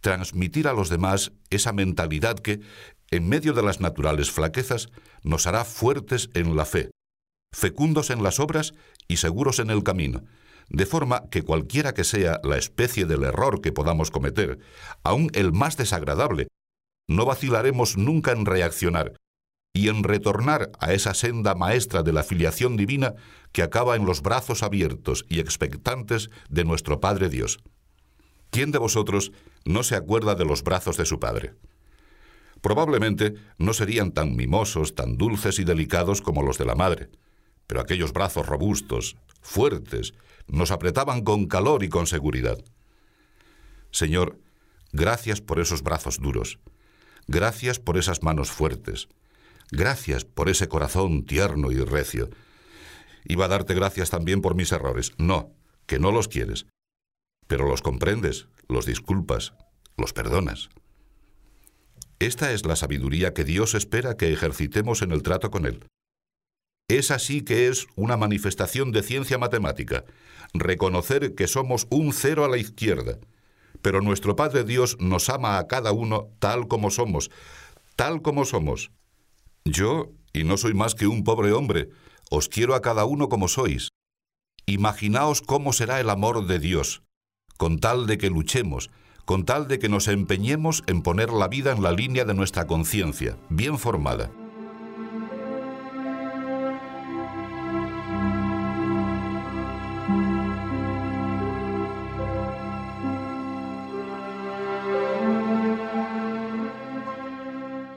transmitir 0.00 0.66
a 0.66 0.72
los 0.72 0.88
demás 0.88 1.32
esa 1.50 1.72
mentalidad 1.72 2.36
que, 2.38 2.60
en 3.10 3.28
medio 3.28 3.52
de 3.52 3.62
las 3.62 3.80
naturales 3.80 4.30
flaquezas, 4.30 4.88
nos 5.22 5.46
hará 5.46 5.64
fuertes 5.64 6.30
en 6.34 6.56
la 6.56 6.64
fe, 6.64 6.90
fecundos 7.52 8.10
en 8.10 8.22
las 8.22 8.40
obras 8.40 8.74
y 9.08 9.16
seguros 9.16 9.58
en 9.58 9.70
el 9.70 9.82
camino, 9.82 10.24
de 10.68 10.86
forma 10.86 11.28
que 11.30 11.42
cualquiera 11.42 11.94
que 11.94 12.04
sea 12.04 12.40
la 12.44 12.58
especie 12.58 13.06
del 13.06 13.24
error 13.24 13.60
que 13.60 13.72
podamos 13.72 14.10
cometer, 14.10 14.58
aun 15.02 15.30
el 15.32 15.52
más 15.52 15.76
desagradable, 15.76 16.48
no 17.08 17.24
vacilaremos 17.24 17.96
nunca 17.96 18.32
en 18.32 18.44
reaccionar 18.44 19.14
y 19.72 19.88
en 19.88 20.04
retornar 20.04 20.70
a 20.78 20.92
esa 20.92 21.14
senda 21.14 21.54
maestra 21.54 22.02
de 22.02 22.12
la 22.12 22.22
filiación 22.22 22.76
divina 22.76 23.14
que 23.52 23.62
acaba 23.62 23.96
en 23.96 24.04
los 24.04 24.22
brazos 24.22 24.62
abiertos 24.62 25.24
y 25.28 25.40
expectantes 25.40 26.30
de 26.50 26.64
nuestro 26.64 27.00
Padre 27.00 27.28
Dios. 27.28 27.60
¿Quién 28.50 28.72
de 28.72 28.78
vosotros 28.78 29.32
no 29.64 29.82
se 29.82 29.94
acuerda 29.94 30.34
de 30.34 30.44
los 30.44 30.62
brazos 30.62 30.96
de 30.96 31.06
su 31.06 31.20
Padre? 31.20 31.54
Probablemente 32.60 33.34
no 33.58 33.72
serían 33.72 34.12
tan 34.12 34.34
mimosos, 34.34 34.94
tan 34.94 35.16
dulces 35.16 35.58
y 35.58 35.64
delicados 35.64 36.22
como 36.22 36.42
los 36.42 36.58
de 36.58 36.64
la 36.64 36.74
madre, 36.74 37.10
pero 37.66 37.80
aquellos 37.80 38.12
brazos 38.12 38.46
robustos, 38.46 39.16
fuertes, 39.40 40.14
nos 40.46 40.70
apretaban 40.70 41.22
con 41.22 41.46
calor 41.46 41.84
y 41.84 41.88
con 41.88 42.06
seguridad. 42.06 42.58
Señor, 43.90 44.38
gracias 44.92 45.40
por 45.40 45.60
esos 45.60 45.82
brazos 45.82 46.18
duros, 46.18 46.58
gracias 47.26 47.78
por 47.78 47.96
esas 47.98 48.22
manos 48.22 48.50
fuertes, 48.50 49.08
gracias 49.70 50.24
por 50.24 50.48
ese 50.48 50.68
corazón 50.68 51.24
tierno 51.24 51.70
y 51.70 51.78
recio. 51.78 52.28
Iba 53.24 53.44
a 53.44 53.48
darte 53.48 53.74
gracias 53.74 54.10
también 54.10 54.40
por 54.40 54.54
mis 54.54 54.72
errores. 54.72 55.12
No, 55.18 55.52
que 55.86 55.98
no 55.98 56.12
los 56.12 56.28
quieres, 56.28 56.66
pero 57.46 57.68
los 57.68 57.82
comprendes, 57.82 58.48
los 58.68 58.86
disculpas, 58.86 59.54
los 59.96 60.12
perdonas. 60.12 60.70
Esta 62.20 62.52
es 62.52 62.66
la 62.66 62.74
sabiduría 62.74 63.32
que 63.32 63.44
Dios 63.44 63.74
espera 63.74 64.16
que 64.16 64.32
ejercitemos 64.32 65.02
en 65.02 65.12
el 65.12 65.22
trato 65.22 65.50
con 65.52 65.66
Él. 65.66 65.84
Es 66.88 67.12
así 67.12 67.42
que 67.42 67.68
es 67.68 67.86
una 67.94 68.16
manifestación 68.16 68.90
de 68.90 69.02
ciencia 69.04 69.38
matemática, 69.38 70.04
reconocer 70.52 71.34
que 71.36 71.46
somos 71.46 71.86
un 71.90 72.12
cero 72.12 72.44
a 72.44 72.48
la 72.48 72.56
izquierda. 72.56 73.18
Pero 73.82 74.00
nuestro 74.00 74.34
Padre 74.34 74.64
Dios 74.64 74.96
nos 74.98 75.28
ama 75.28 75.58
a 75.58 75.68
cada 75.68 75.92
uno 75.92 76.30
tal 76.40 76.66
como 76.66 76.90
somos, 76.90 77.30
tal 77.94 78.20
como 78.22 78.44
somos. 78.44 78.90
Yo, 79.64 80.10
y 80.32 80.42
no 80.42 80.56
soy 80.56 80.74
más 80.74 80.96
que 80.96 81.06
un 81.06 81.22
pobre 81.22 81.52
hombre, 81.52 81.90
os 82.30 82.48
quiero 82.48 82.74
a 82.74 82.82
cada 82.82 83.04
uno 83.04 83.28
como 83.28 83.46
sois. 83.46 83.90
Imaginaos 84.66 85.40
cómo 85.40 85.72
será 85.72 86.00
el 86.00 86.10
amor 86.10 86.46
de 86.46 86.58
Dios, 86.58 87.02
con 87.58 87.78
tal 87.78 88.06
de 88.06 88.18
que 88.18 88.28
luchemos, 88.28 88.90
con 89.28 89.44
tal 89.44 89.68
de 89.68 89.78
que 89.78 89.90
nos 89.90 90.08
empeñemos 90.08 90.82
en 90.86 91.02
poner 91.02 91.30
la 91.30 91.48
vida 91.48 91.72
en 91.72 91.82
la 91.82 91.92
línea 91.92 92.24
de 92.24 92.32
nuestra 92.32 92.66
conciencia, 92.66 93.36
bien 93.50 93.78
formada. 93.78 94.30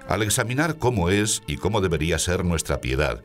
Al 0.09 0.23
examinar 0.23 0.79
cómo 0.79 1.09
es 1.09 1.43
y 1.47 1.55
cómo 1.55 1.79
debería 1.79 2.19
ser 2.19 2.43
nuestra 2.43 2.81
piedad, 2.81 3.23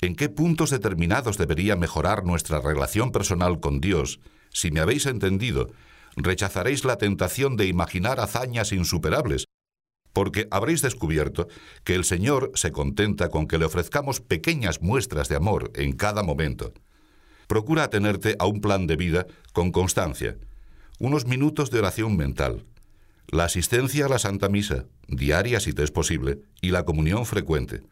en 0.00 0.14
qué 0.14 0.28
puntos 0.28 0.70
determinados 0.70 1.38
debería 1.38 1.74
mejorar 1.74 2.24
nuestra 2.24 2.60
relación 2.60 3.10
personal 3.10 3.58
con 3.58 3.80
Dios, 3.80 4.20
si 4.50 4.70
me 4.70 4.78
habéis 4.78 5.06
entendido, 5.06 5.70
rechazaréis 6.16 6.84
la 6.84 6.96
tentación 6.96 7.56
de 7.56 7.66
imaginar 7.66 8.20
hazañas 8.20 8.72
insuperables, 8.72 9.46
porque 10.12 10.46
habréis 10.50 10.82
descubierto 10.82 11.48
que 11.84 11.94
el 11.94 12.04
Señor 12.04 12.52
se 12.54 12.72
contenta 12.72 13.28
con 13.28 13.46
que 13.46 13.58
le 13.58 13.64
ofrezcamos 13.64 14.20
pequeñas 14.20 14.82
muestras 14.82 15.28
de 15.28 15.36
amor 15.36 15.70
en 15.74 15.92
cada 15.92 16.22
momento. 16.22 16.72
Procura 17.46 17.84
atenerte 17.84 18.36
a 18.38 18.46
un 18.46 18.60
plan 18.60 18.86
de 18.86 18.96
vida 18.96 19.26
con 19.52 19.72
constancia, 19.72 20.36
unos 20.98 21.26
minutos 21.26 21.70
de 21.70 21.78
oración 21.78 22.16
mental, 22.16 22.64
la 23.28 23.44
asistencia 23.44 24.06
a 24.06 24.08
la 24.08 24.18
Santa 24.18 24.48
Misa, 24.48 24.84
diaria 25.08 25.58
si 25.60 25.72
te 25.72 25.82
es 25.82 25.90
posible, 25.90 26.40
y 26.60 26.70
la 26.70 26.84
comunión 26.84 27.24
frecuente. 27.24 27.82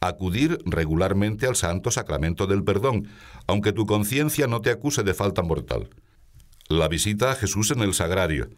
Acudir 0.00 0.58
regularmente 0.64 1.46
al 1.46 1.56
Santo 1.56 1.90
Sacramento 1.90 2.46
del 2.46 2.64
Perdón, 2.64 3.08
aunque 3.46 3.72
tu 3.72 3.86
conciencia 3.86 4.46
no 4.46 4.60
te 4.60 4.70
acuse 4.70 5.02
de 5.02 5.14
falta 5.14 5.42
mortal. 5.42 5.90
La 6.68 6.88
visita 6.88 7.30
a 7.30 7.36
Jesús 7.36 7.70
en 7.70 7.80
el 7.80 7.94
Sagrario, 7.94 8.50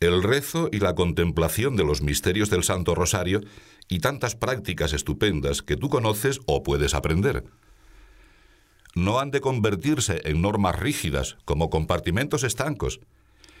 el 0.00 0.22
rezo 0.22 0.70
y 0.72 0.78
la 0.78 0.94
contemplación 0.94 1.76
de 1.76 1.84
los 1.84 2.00
misterios 2.00 2.48
del 2.48 2.64
Santo 2.64 2.94
Rosario 2.94 3.42
y 3.88 3.98
tantas 3.98 4.34
prácticas 4.34 4.94
estupendas 4.94 5.60
que 5.60 5.76
tú 5.76 5.90
conoces 5.90 6.40
o 6.46 6.62
puedes 6.62 6.94
aprender. 6.94 7.44
No 8.94 9.20
han 9.20 9.30
de 9.30 9.42
convertirse 9.42 10.22
en 10.24 10.40
normas 10.40 10.78
rígidas 10.78 11.36
como 11.44 11.68
compartimentos 11.68 12.42
estancos, 12.42 13.00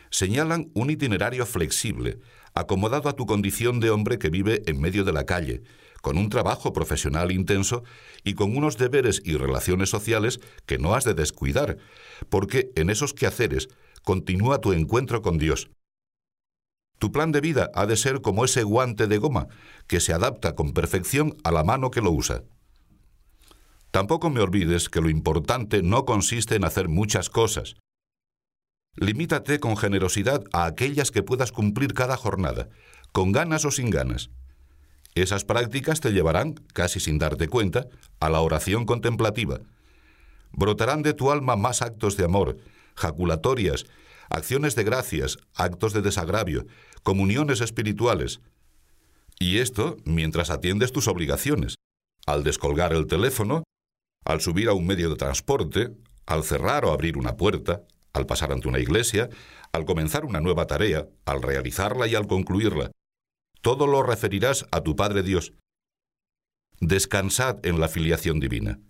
señalan 0.08 0.70
un 0.72 0.88
itinerario 0.88 1.44
flexible, 1.44 2.18
acomodado 2.54 3.10
a 3.10 3.16
tu 3.16 3.26
condición 3.26 3.78
de 3.78 3.90
hombre 3.90 4.18
que 4.18 4.30
vive 4.30 4.62
en 4.64 4.80
medio 4.80 5.04
de 5.04 5.12
la 5.12 5.26
calle, 5.26 5.62
con 6.02 6.18
un 6.18 6.28
trabajo 6.28 6.74
profesional 6.74 7.32
intenso 7.32 7.82
y 8.22 8.34
con 8.34 8.54
unos 8.54 8.76
deberes 8.76 9.22
y 9.24 9.38
relaciones 9.38 9.88
sociales 9.88 10.40
que 10.66 10.76
no 10.76 10.94
has 10.94 11.04
de 11.04 11.14
descuidar, 11.14 11.78
porque 12.28 12.70
en 12.76 12.90
esos 12.90 13.14
quehaceres 13.14 13.70
continúa 14.04 14.60
tu 14.60 14.74
encuentro 14.74 15.22
con 15.22 15.38
Dios. 15.38 15.70
Tu 16.98 17.10
plan 17.10 17.32
de 17.32 17.40
vida 17.40 17.70
ha 17.74 17.86
de 17.86 17.96
ser 17.96 18.20
como 18.20 18.44
ese 18.44 18.62
guante 18.62 19.06
de 19.06 19.16
goma 19.16 19.48
que 19.86 20.00
se 20.00 20.12
adapta 20.12 20.54
con 20.54 20.74
perfección 20.74 21.36
a 21.42 21.50
la 21.50 21.64
mano 21.64 21.90
que 21.90 22.02
lo 22.02 22.10
usa. 22.10 22.44
Tampoco 23.90 24.28
me 24.28 24.40
olvides 24.40 24.90
que 24.90 25.00
lo 25.00 25.08
importante 25.08 25.82
no 25.82 26.04
consiste 26.04 26.56
en 26.56 26.64
hacer 26.64 26.88
muchas 26.88 27.30
cosas, 27.30 27.76
Limítate 28.94 29.58
con 29.58 29.78
generosidad 29.78 30.44
a 30.52 30.66
aquellas 30.66 31.10
que 31.10 31.22
puedas 31.22 31.50
cumplir 31.50 31.94
cada 31.94 32.18
jornada, 32.18 32.68
con 33.10 33.32
ganas 33.32 33.64
o 33.64 33.70
sin 33.70 33.88
ganas. 33.88 34.30
Esas 35.14 35.44
prácticas 35.44 36.00
te 36.00 36.12
llevarán, 36.12 36.54
casi 36.72 36.98
sin 36.98 37.18
darte 37.18 37.48
cuenta, 37.48 37.86
a 38.20 38.30
la 38.30 38.40
oración 38.40 38.86
contemplativa. 38.86 39.60
Brotarán 40.52 41.02
de 41.02 41.12
tu 41.12 41.30
alma 41.30 41.56
más 41.56 41.82
actos 41.82 42.16
de 42.16 42.24
amor, 42.24 42.56
jaculatorias, 42.94 43.84
acciones 44.30 44.74
de 44.74 44.84
gracias, 44.84 45.38
actos 45.54 45.92
de 45.92 46.00
desagravio, 46.00 46.66
comuniones 47.02 47.60
espirituales. 47.60 48.40
Y 49.38 49.58
esto 49.58 49.96
mientras 50.04 50.50
atiendes 50.50 50.92
tus 50.92 51.08
obligaciones, 51.08 51.74
al 52.26 52.44
descolgar 52.44 52.92
el 52.92 53.06
teléfono, 53.06 53.64
al 54.24 54.40
subir 54.40 54.68
a 54.68 54.72
un 54.72 54.86
medio 54.86 55.10
de 55.10 55.16
transporte, 55.16 55.90
al 56.26 56.44
cerrar 56.44 56.84
o 56.84 56.92
abrir 56.92 57.18
una 57.18 57.36
puerta, 57.36 57.82
al 58.12 58.26
pasar 58.26 58.52
ante 58.52 58.68
una 58.68 58.78
iglesia, 58.78 59.28
al 59.72 59.84
comenzar 59.84 60.24
una 60.24 60.40
nueva 60.40 60.66
tarea, 60.66 61.08
al 61.26 61.42
realizarla 61.42 62.06
y 62.06 62.14
al 62.14 62.26
concluirla. 62.26 62.90
Todo 63.62 63.86
lo 63.86 64.02
referirás 64.02 64.66
a 64.72 64.80
tu 64.80 64.96
Padre 64.96 65.22
Dios. 65.22 65.52
Descansad 66.80 67.64
en 67.64 67.78
la 67.78 67.86
filiación 67.86 68.40
divina. 68.40 68.80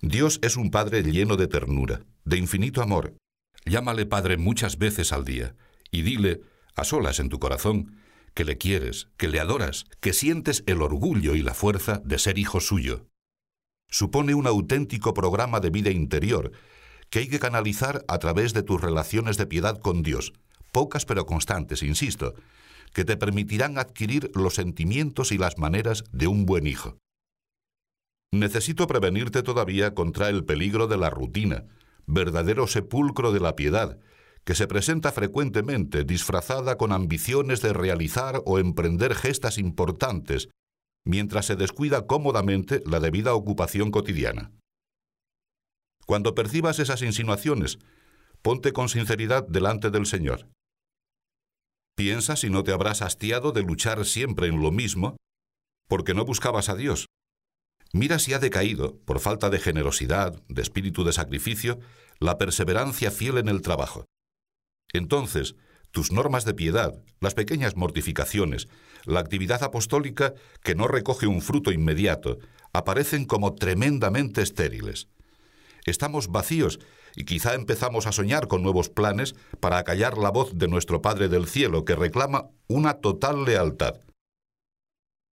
Dios 0.00 0.38
es 0.42 0.56
un 0.56 0.70
Padre 0.70 1.02
lleno 1.02 1.36
de 1.36 1.46
ternura, 1.46 2.06
de 2.24 2.38
infinito 2.38 2.80
amor. 2.80 3.18
Llámale 3.66 4.06
Padre 4.06 4.38
muchas 4.38 4.78
veces 4.78 5.12
al 5.12 5.26
día 5.26 5.54
y 5.90 6.02
dile, 6.02 6.40
a 6.74 6.84
solas 6.84 7.20
en 7.20 7.28
tu 7.28 7.38
corazón, 7.38 7.98
que 8.32 8.46
le 8.46 8.56
quieres, 8.56 9.08
que 9.18 9.28
le 9.28 9.40
adoras, 9.40 9.84
que 10.00 10.14
sientes 10.14 10.64
el 10.66 10.80
orgullo 10.80 11.34
y 11.34 11.42
la 11.42 11.52
fuerza 11.52 12.00
de 12.02 12.18
ser 12.18 12.38
hijo 12.38 12.60
suyo. 12.60 13.06
Supone 13.90 14.34
un 14.34 14.46
auténtico 14.46 15.12
programa 15.12 15.60
de 15.60 15.68
vida 15.68 15.90
interior 15.90 16.50
que 17.10 17.18
hay 17.18 17.28
que 17.28 17.38
canalizar 17.38 18.06
a 18.08 18.18
través 18.18 18.54
de 18.54 18.62
tus 18.62 18.80
relaciones 18.80 19.36
de 19.36 19.46
piedad 19.46 19.78
con 19.78 20.02
Dios, 20.02 20.32
pocas 20.72 21.04
pero 21.04 21.26
constantes, 21.26 21.82
insisto, 21.82 22.34
que 22.94 23.04
te 23.04 23.16
permitirán 23.16 23.76
adquirir 23.76 24.30
los 24.34 24.54
sentimientos 24.54 25.32
y 25.32 25.38
las 25.38 25.58
maneras 25.58 26.04
de 26.12 26.28
un 26.28 26.46
buen 26.46 26.66
hijo. 26.66 26.96
Necesito 28.32 28.86
prevenirte 28.86 29.42
todavía 29.42 29.94
contra 29.94 30.28
el 30.28 30.44
peligro 30.44 30.86
de 30.86 30.96
la 30.96 31.10
rutina, 31.10 31.66
verdadero 32.06 32.66
sepulcro 32.66 33.32
de 33.32 33.40
la 33.40 33.56
piedad, 33.56 33.98
que 34.44 34.54
se 34.54 34.66
presenta 34.66 35.10
frecuentemente 35.10 36.04
disfrazada 36.04 36.76
con 36.76 36.92
ambiciones 36.92 37.62
de 37.62 37.72
realizar 37.72 38.42
o 38.46 38.58
emprender 38.58 39.14
gestas 39.14 39.58
importantes, 39.58 40.48
mientras 41.04 41.46
se 41.46 41.56
descuida 41.56 42.06
cómodamente 42.06 42.82
la 42.86 43.00
debida 43.00 43.34
ocupación 43.34 43.90
cotidiana. 43.90 44.52
Cuando 46.06 46.34
percibas 46.34 46.78
esas 46.78 47.02
insinuaciones, 47.02 47.78
ponte 48.42 48.72
con 48.72 48.88
sinceridad 48.88 49.46
delante 49.48 49.90
del 49.90 50.06
Señor. 50.06 50.46
Piensa 51.96 52.34
si 52.34 52.50
no 52.50 52.64
te 52.64 52.72
habrás 52.72 53.02
hastiado 53.02 53.52
de 53.52 53.62
luchar 53.62 54.04
siempre 54.04 54.48
en 54.48 54.60
lo 54.60 54.72
mismo, 54.72 55.16
porque 55.88 56.14
no 56.14 56.24
buscabas 56.24 56.68
a 56.68 56.74
Dios. 56.74 57.06
Mira 57.92 58.18
si 58.18 58.32
ha 58.32 58.40
decaído, 58.40 58.98
por 59.04 59.20
falta 59.20 59.50
de 59.50 59.60
generosidad, 59.60 60.42
de 60.48 60.62
espíritu 60.62 61.04
de 61.04 61.12
sacrificio, 61.12 61.78
la 62.18 62.36
perseverancia 62.38 63.12
fiel 63.12 63.38
en 63.38 63.48
el 63.48 63.62
trabajo. 63.62 64.06
Entonces, 64.92 65.54
tus 65.92 66.10
normas 66.10 66.44
de 66.44 66.54
piedad, 66.54 67.00
las 67.20 67.34
pequeñas 67.34 67.76
mortificaciones, 67.76 68.66
la 69.04 69.20
actividad 69.20 69.62
apostólica 69.62 70.34
que 70.64 70.74
no 70.74 70.88
recoge 70.88 71.28
un 71.28 71.40
fruto 71.40 71.70
inmediato, 71.70 72.38
aparecen 72.72 73.24
como 73.24 73.54
tremendamente 73.54 74.42
estériles. 74.42 75.06
Estamos 75.84 76.28
vacíos 76.28 76.80
y 77.16 77.24
quizá 77.24 77.54
empezamos 77.54 78.06
a 78.06 78.12
soñar 78.12 78.48
con 78.48 78.62
nuevos 78.62 78.88
planes 78.88 79.34
para 79.60 79.78
acallar 79.78 80.18
la 80.18 80.30
voz 80.30 80.52
de 80.54 80.68
nuestro 80.68 81.02
Padre 81.02 81.28
del 81.28 81.46
Cielo 81.46 81.84
que 81.84 81.94
reclama 81.94 82.50
una 82.66 82.94
total 82.94 83.44
lealtad. 83.44 84.00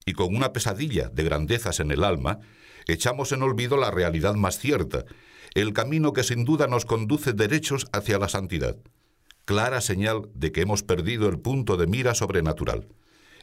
Y 0.04 0.12
con 0.12 0.34
una 0.34 0.52
pesadilla 0.52 1.08
de 1.08 1.24
grandezas 1.24 1.80
en 1.80 1.90
el 1.90 2.04
alma, 2.04 2.40
echamos 2.86 3.32
en 3.32 3.42
olvido 3.42 3.76
la 3.76 3.90
realidad 3.90 4.34
más 4.34 4.58
cierta, 4.58 5.04
el 5.54 5.72
camino 5.72 6.12
que 6.12 6.24
sin 6.24 6.44
duda 6.44 6.66
nos 6.66 6.84
conduce 6.84 7.32
derechos 7.32 7.86
hacia 7.92 8.18
la 8.18 8.28
santidad. 8.28 8.76
Clara 9.44 9.80
señal 9.80 10.28
de 10.34 10.52
que 10.52 10.62
hemos 10.62 10.82
perdido 10.82 11.28
el 11.28 11.40
punto 11.40 11.76
de 11.76 11.86
mira 11.86 12.14
sobrenatural, 12.14 12.88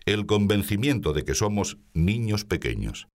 el 0.06 0.26
convencimiento 0.26 1.14
de 1.14 1.24
que 1.24 1.36
somos 1.36 1.78
niños 1.94 2.46
pequeños. 2.46 3.08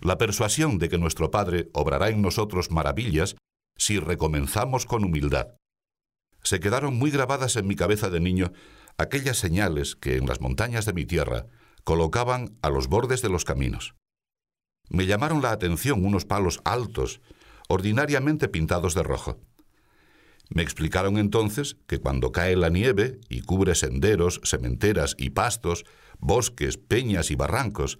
La 0.00 0.16
persuasión 0.16 0.78
de 0.78 0.88
que 0.88 0.98
nuestro 0.98 1.30
Padre 1.30 1.68
obrará 1.74 2.08
en 2.08 2.22
nosotros 2.22 2.70
maravillas 2.70 3.36
si 3.80 3.98
recomenzamos 3.98 4.84
con 4.84 5.04
humildad. 5.04 5.54
Se 6.42 6.60
quedaron 6.60 6.98
muy 6.98 7.10
grabadas 7.10 7.56
en 7.56 7.66
mi 7.66 7.76
cabeza 7.76 8.10
de 8.10 8.20
niño 8.20 8.52
aquellas 8.98 9.38
señales 9.38 9.96
que 9.96 10.16
en 10.16 10.26
las 10.26 10.42
montañas 10.42 10.84
de 10.84 10.92
mi 10.92 11.06
tierra 11.06 11.46
colocaban 11.82 12.58
a 12.60 12.68
los 12.68 12.88
bordes 12.88 13.22
de 13.22 13.30
los 13.30 13.46
caminos. 13.46 13.94
Me 14.90 15.06
llamaron 15.06 15.40
la 15.40 15.52
atención 15.52 16.04
unos 16.04 16.26
palos 16.26 16.60
altos, 16.64 17.22
ordinariamente 17.68 18.48
pintados 18.48 18.94
de 18.94 19.02
rojo. 19.02 19.40
Me 20.50 20.62
explicaron 20.62 21.16
entonces 21.16 21.78
que 21.86 22.00
cuando 22.00 22.32
cae 22.32 22.56
la 22.56 22.68
nieve 22.68 23.18
y 23.30 23.40
cubre 23.40 23.74
senderos, 23.74 24.42
sementeras 24.44 25.14
y 25.16 25.30
pastos, 25.30 25.86
bosques, 26.18 26.76
peñas 26.76 27.30
y 27.30 27.34
barrancos, 27.34 27.98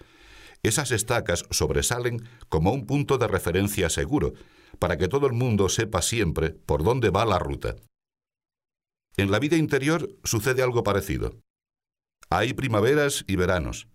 esas 0.62 0.90
estacas 0.90 1.47
sobresalen 1.51 2.29
como 2.51 2.71
un 2.71 2.85
punto 2.85 3.16
de 3.16 3.29
referencia 3.29 3.88
seguro, 3.88 4.35
para 4.81 4.97
que 4.97 5.07
todo 5.07 5.29
el 5.29 5.35
mundo 5.35 5.69
sepa 5.69 6.03
siempre 6.03 6.51
por 6.51 6.83
dónde 6.83 7.11
va 7.11 7.25
la 7.25 7.38
ruta. 7.38 7.77
En 9.16 9.31
la 9.31 9.38
vida 9.38 9.57
interior 9.57 10.09
sucede 10.25 10.62
algo 10.62 10.83
parecido. 10.83 11.38
Hay 12.31 12.55
primaveras 12.55 13.25
y 13.29 13.37
veranos, 13.37 13.87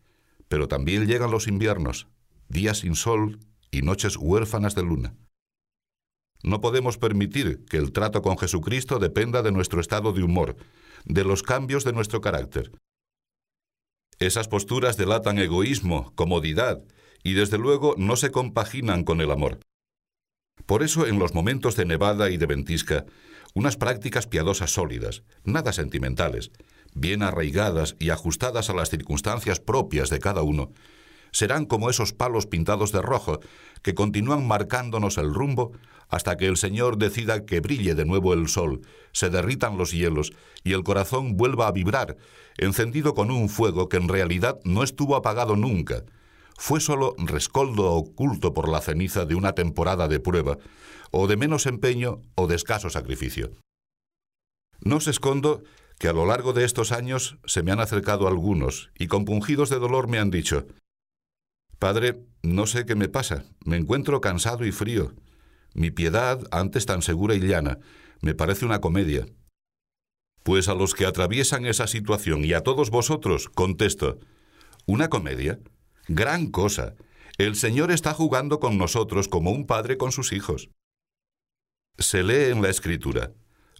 pero 0.47 0.67
también 0.67 1.07
llegan 1.07 1.31
los 1.31 1.47
inviernos, 1.47 2.07
días 2.47 2.79
sin 2.79 2.95
sol 2.95 3.39
y 3.71 3.81
noches 3.81 4.15
huérfanas 4.15 4.75
de 4.75 4.83
luna. 4.83 5.15
No 6.43 6.61
podemos 6.61 6.99
permitir 6.99 7.65
que 7.65 7.77
el 7.77 7.91
trato 7.91 8.21
con 8.21 8.37
Jesucristo 8.37 8.99
dependa 8.99 9.41
de 9.41 9.51
nuestro 9.51 9.81
estado 9.81 10.13
de 10.13 10.21
humor, 10.21 10.55
de 11.05 11.23
los 11.23 11.41
cambios 11.41 11.83
de 11.83 11.93
nuestro 11.93 12.21
carácter. 12.21 12.71
Esas 14.19 14.47
posturas 14.47 14.97
delatan 14.97 15.39
egoísmo, 15.39 16.13
comodidad, 16.13 16.83
y 17.23 17.33
desde 17.33 17.57
luego 17.57 17.95
no 17.97 18.15
se 18.15 18.29
compaginan 18.29 19.03
con 19.03 19.19
el 19.21 19.31
amor. 19.31 19.59
Por 20.65 20.81
eso 20.81 21.05
en 21.05 21.19
los 21.19 21.33
momentos 21.33 21.75
de 21.75 21.85
nevada 21.85 22.29
y 22.29 22.37
de 22.37 22.47
ventisca, 22.47 23.05
unas 23.53 23.77
prácticas 23.77 24.27
piadosas 24.27 24.71
sólidas, 24.71 25.23
nada 25.43 25.73
sentimentales, 25.73 26.51
bien 26.93 27.21
arraigadas 27.21 27.95
y 27.99 28.09
ajustadas 28.09 28.69
a 28.69 28.73
las 28.73 28.89
circunstancias 28.89 29.59
propias 29.59 30.09
de 30.09 30.19
cada 30.19 30.41
uno, 30.41 30.71
serán 31.31 31.65
como 31.65 31.89
esos 31.89 32.13
palos 32.13 32.47
pintados 32.47 32.91
de 32.91 33.01
rojo 33.01 33.39
que 33.81 33.93
continúan 33.93 34.47
marcándonos 34.47 35.17
el 35.17 35.33
rumbo 35.33 35.73
hasta 36.09 36.37
que 36.37 36.47
el 36.47 36.57
Señor 36.57 36.97
decida 36.97 37.45
que 37.45 37.59
brille 37.59 37.93
de 37.93 38.05
nuevo 38.05 38.33
el 38.33 38.47
sol, 38.47 38.81
se 39.11 39.29
derritan 39.29 39.77
los 39.77 39.91
hielos 39.91 40.33
y 40.63 40.73
el 40.73 40.83
corazón 40.83 41.35
vuelva 41.35 41.67
a 41.67 41.71
vibrar, 41.71 42.17
encendido 42.57 43.13
con 43.13 43.31
un 43.31 43.49
fuego 43.49 43.89
que 43.89 43.97
en 43.97 44.07
realidad 44.07 44.59
no 44.63 44.83
estuvo 44.83 45.15
apagado 45.15 45.55
nunca, 45.55 46.03
fue 46.57 46.79
solo 46.79 47.15
rescoldo 47.17 47.91
oculto 47.93 48.53
por 48.53 48.69
la 48.69 48.81
ceniza 48.81 49.25
de 49.25 49.35
una 49.35 49.53
temporada 49.53 50.07
de 50.07 50.19
prueba, 50.19 50.57
o 51.11 51.27
de 51.27 51.37
menos 51.37 51.65
empeño 51.65 52.21
o 52.35 52.47
de 52.47 52.55
escaso 52.55 52.89
sacrificio. 52.89 53.51
No 54.81 54.97
os 54.97 55.07
escondo 55.07 55.63
que 55.99 56.07
a 56.07 56.13
lo 56.13 56.25
largo 56.25 56.53
de 56.53 56.65
estos 56.65 56.91
años 56.91 57.37
se 57.45 57.63
me 57.63 57.71
han 57.71 57.79
acercado 57.79 58.27
algunos 58.27 58.91
y 58.97 59.07
compungidos 59.07 59.69
de 59.69 59.79
dolor 59.79 60.07
me 60.07 60.19
han 60.19 60.31
dicho, 60.31 60.67
Padre, 61.79 62.25
no 62.41 62.67
sé 62.67 62.85
qué 62.85 62.95
me 62.95 63.09
pasa, 63.09 63.45
me 63.65 63.75
encuentro 63.75 64.21
cansado 64.21 64.65
y 64.65 64.71
frío. 64.71 65.13
Mi 65.73 65.91
piedad, 65.91 66.41
antes 66.51 66.85
tan 66.85 67.01
segura 67.01 67.35
y 67.35 67.39
llana, 67.39 67.79
me 68.21 68.33
parece 68.33 68.65
una 68.65 68.79
comedia. 68.79 69.25
Pues 70.43 70.69
a 70.69 70.75
los 70.75 70.93
que 70.93 71.05
atraviesan 71.05 71.65
esa 71.65 71.87
situación 71.87 72.45
y 72.45 72.53
a 72.53 72.61
todos 72.61 72.91
vosotros, 72.91 73.49
contesto, 73.49 74.19
¿una 74.85 75.09
comedia? 75.09 75.59
Gran 76.07 76.51
cosa. 76.51 76.95
El 77.37 77.55
Señor 77.55 77.91
está 77.91 78.13
jugando 78.13 78.59
con 78.59 78.77
nosotros 78.77 79.27
como 79.27 79.51
un 79.51 79.65
padre 79.65 79.97
con 79.97 80.11
sus 80.11 80.31
hijos. 80.31 80.69
Se 81.97 82.23
lee 82.23 82.51
en 82.51 82.61
la 82.61 82.69
Escritura, 82.69 83.33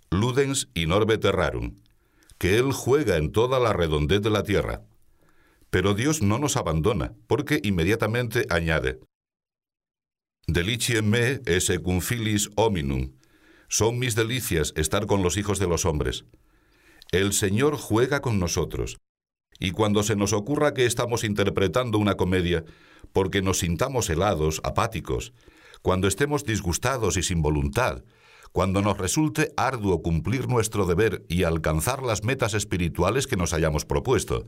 Ludens 0.10 0.70
in 0.74 0.92
orbe 0.92 1.18
terrarum, 1.18 1.82
que 2.38 2.58
Él 2.58 2.72
juega 2.72 3.18
en 3.18 3.32
toda 3.32 3.60
la 3.60 3.74
redondez 3.74 4.22
de 4.22 4.30
la 4.30 4.44
tierra. 4.44 4.84
Pero 5.70 5.94
Dios 5.94 6.22
no 6.22 6.40
nos 6.40 6.58
abandona, 6.58 7.14
porque 7.28 7.60
inmediatamente 7.64 8.46
añade, 8.50 9.00
Deliciae 10.48 11.02
me 11.02 11.42
esse 11.46 11.80
cum 11.80 12.02
filis 12.02 12.52
hominum. 12.56 13.14
Son 13.68 13.98
mis 13.98 14.14
delicias 14.14 14.74
estar 14.76 15.08
con 15.08 15.24
los 15.24 15.38
hijos 15.38 15.58
de 15.58 15.68
los 15.68 15.86
hombres. 15.86 16.26
El 17.12 17.34
Señor 17.34 17.78
juega 17.78 18.22
con 18.22 18.40
nosotros, 18.40 18.98
y 19.60 19.72
cuando 19.72 20.04
se 20.04 20.16
nos 20.16 20.34
ocurra 20.34 20.74
que 20.74 20.86
estamos 20.86 21.24
interpretando 21.24 21.98
una 21.98 22.16
comedia, 22.16 22.66
porque 23.14 23.42
nos 23.42 23.60
sintamos 23.60 24.10
helados, 24.10 24.62
apáticos, 24.64 25.34
cuando 25.82 26.08
estemos 26.08 26.44
disgustados 26.44 27.18
y 27.18 27.24
sin 27.24 27.42
voluntad, 27.42 28.04
cuando 28.52 28.82
nos 28.82 28.98
resulte 28.98 29.52
arduo 29.58 30.02
cumplir 30.02 30.48
nuestro 30.48 30.86
deber 30.86 31.26
y 31.28 31.44
alcanzar 31.44 32.04
las 32.04 32.24
metas 32.24 32.54
espirituales 32.54 33.28
que 33.28 33.36
nos 33.36 33.54
hayamos 33.54 33.86
propuesto, 33.86 34.48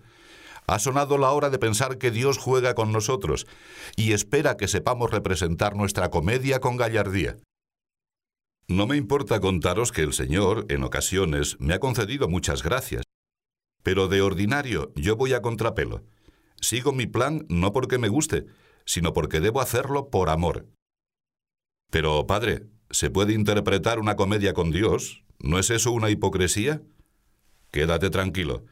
ha 0.66 0.80
sonado 0.80 1.18
la 1.18 1.32
hora 1.32 1.50
de 1.50 1.60
pensar 1.60 1.98
que 1.98 2.12
Dios 2.12 2.38
juega 2.38 2.74
con 2.74 2.92
nosotros 2.92 3.48
y 3.96 4.12
espera 4.12 4.58
que 4.58 4.68
sepamos 4.68 5.12
representar 5.12 5.76
nuestra 5.76 6.10
comedia 6.10 6.60
con 6.60 6.76
gallardía. 6.76 7.38
No 8.68 8.86
me 8.86 8.98
importa 8.98 9.40
contaros 9.40 9.94
que 9.94 10.02
el 10.02 10.12
Señor, 10.12 10.66
en 10.68 10.84
ocasiones, 10.84 11.56
me 11.60 11.74
ha 11.74 11.80
concedido 11.80 12.28
muchas 12.28 12.64
gracias, 12.64 13.04
pero 13.88 14.10
de 14.10 14.22
ordinario 14.22 14.92
yo 14.96 15.16
voy 15.16 15.32
a 15.32 15.42
contrapelo. 15.42 16.04
Sigo 16.60 16.92
mi 16.92 17.08
plan 17.08 17.46
no 17.48 17.72
porque 17.72 17.98
me 17.98 18.10
guste, 18.10 18.46
sino 18.84 19.14
porque 19.14 19.40
debo 19.40 19.62
hacerlo 19.62 20.10
por 20.10 20.28
amor. 20.28 20.68
Pero, 21.90 22.28
padre, 22.28 22.68
¿se 22.90 23.10
puede 23.10 23.32
interpretar 23.32 24.00
una 24.00 24.18
comedia 24.18 24.54
con 24.54 24.72
Dios? 24.72 25.24
¿No 25.40 25.58
es 25.58 25.70
eso 25.70 25.94
una 25.94 26.10
hipocresía? 26.10 26.82
Quédate 27.72 28.10
tranquilo. 28.10 28.66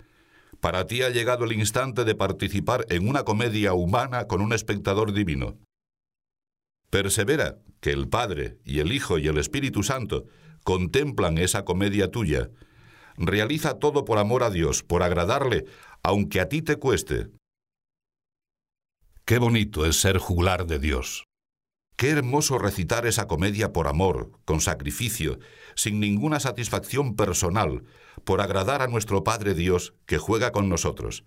Para 0.59 0.85
ti 0.85 1.01
ha 1.01 1.09
llegado 1.11 1.45
el 1.45 1.53
instante 1.53 2.03
de 2.03 2.15
participar 2.15 2.85
en 2.89 3.07
una 3.07 3.23
comedia 3.23 3.73
humana 3.73 4.27
con 4.27 4.41
un 4.41 4.51
espectador 4.51 5.13
divino. 5.13 5.57
Persevera, 6.89 7.59
que 7.79 7.91
el 7.91 8.09
Padre 8.09 8.57
y 8.65 8.79
el 8.79 8.91
Hijo 8.91 9.17
y 9.17 9.29
el 9.29 9.37
Espíritu 9.37 9.81
Santo 9.81 10.25
contemplan 10.65 11.37
esa 11.37 11.63
comedia 11.63 12.11
tuya 12.11 12.49
Realiza 13.17 13.79
todo 13.79 14.05
por 14.05 14.17
amor 14.17 14.43
a 14.43 14.49
Dios, 14.49 14.83
por 14.83 15.03
agradarle, 15.03 15.65
aunque 16.03 16.41
a 16.41 16.49
ti 16.49 16.61
te 16.61 16.77
cueste. 16.77 17.29
Qué 19.25 19.39
bonito 19.39 19.85
es 19.85 19.99
ser 19.99 20.17
juglar 20.17 20.67
de 20.67 20.79
Dios. 20.79 21.25
Qué 21.95 22.09
hermoso 22.09 22.57
recitar 22.57 23.05
esa 23.05 23.25
comedia 23.27 23.71
por 23.71 23.87
amor, 23.87 24.31
con 24.43 24.59
sacrificio, 24.59 25.39
sin 25.75 25.99
ninguna 26.01 26.41
satisfacción 26.41 27.15
personal, 27.15 27.83
por 28.25 28.41
agradar 28.41 28.81
a 28.81 28.87
nuestro 28.87 29.23
Padre 29.23 29.53
Dios 29.53 29.93
que 30.05 30.17
juega 30.17 30.51
con 30.51 30.67
nosotros. 30.67 31.23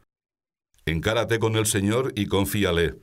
Encárate 0.84 1.38
con 1.38 1.56
el 1.56 1.66
Señor 1.66 2.12
y 2.16 2.26
confíale. 2.26 3.00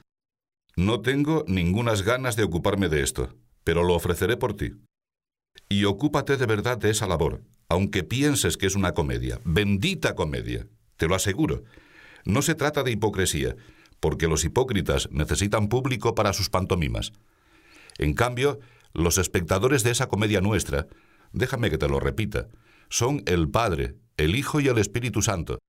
No 0.76 1.02
tengo 1.02 1.44
ningunas 1.48 2.04
ganas 2.04 2.36
de 2.36 2.44
ocuparme 2.44 2.88
de 2.88 3.02
esto, 3.02 3.36
pero 3.64 3.84
lo 3.84 3.96
ofreceré 3.96 4.38
por 4.38 4.56
ti. 4.56 4.74
Y 5.70 5.86
ocúpate 5.86 6.38
de 6.38 6.46
verdad 6.46 6.78
de 6.78 6.92
esa 6.92 7.08
labor, 7.08 7.42
aunque 7.70 8.04
pienses 8.04 8.58
que 8.58 8.68
es 8.68 8.76
una 8.76 8.94
comedia, 8.94 9.40
bendita 9.44 10.16
comedia, 10.16 10.68
te 10.98 11.08
lo 11.08 11.16
aseguro. 11.16 11.64
No 12.24 12.42
se 12.42 12.56
trata 12.56 12.84
de 12.84 12.92
hipocresía, 12.92 13.56
porque 14.00 14.28
los 14.28 14.44
hipócritas 14.44 15.10
necesitan 15.12 15.68
público 15.68 16.16
para 16.16 16.34
sus 16.34 16.50
pantomimas. 16.50 17.12
En 17.98 18.14
cambio, 18.14 18.60
los 18.94 19.18
espectadores 19.18 19.84
de 19.84 19.92
esa 19.92 20.08
comedia 20.08 20.42
nuestra, 20.42 20.88
déjame 21.34 21.70
que 21.70 21.78
te 21.78 21.88
lo 21.88 22.00
repita, 22.00 22.48
son 22.90 23.24
el 23.26 23.50
Padre, 23.50 23.96
el 24.18 24.36
Hijo 24.36 24.60
y 24.60 24.68
el 24.68 24.78
Espíritu 24.78 25.22
Santo, 25.22 25.60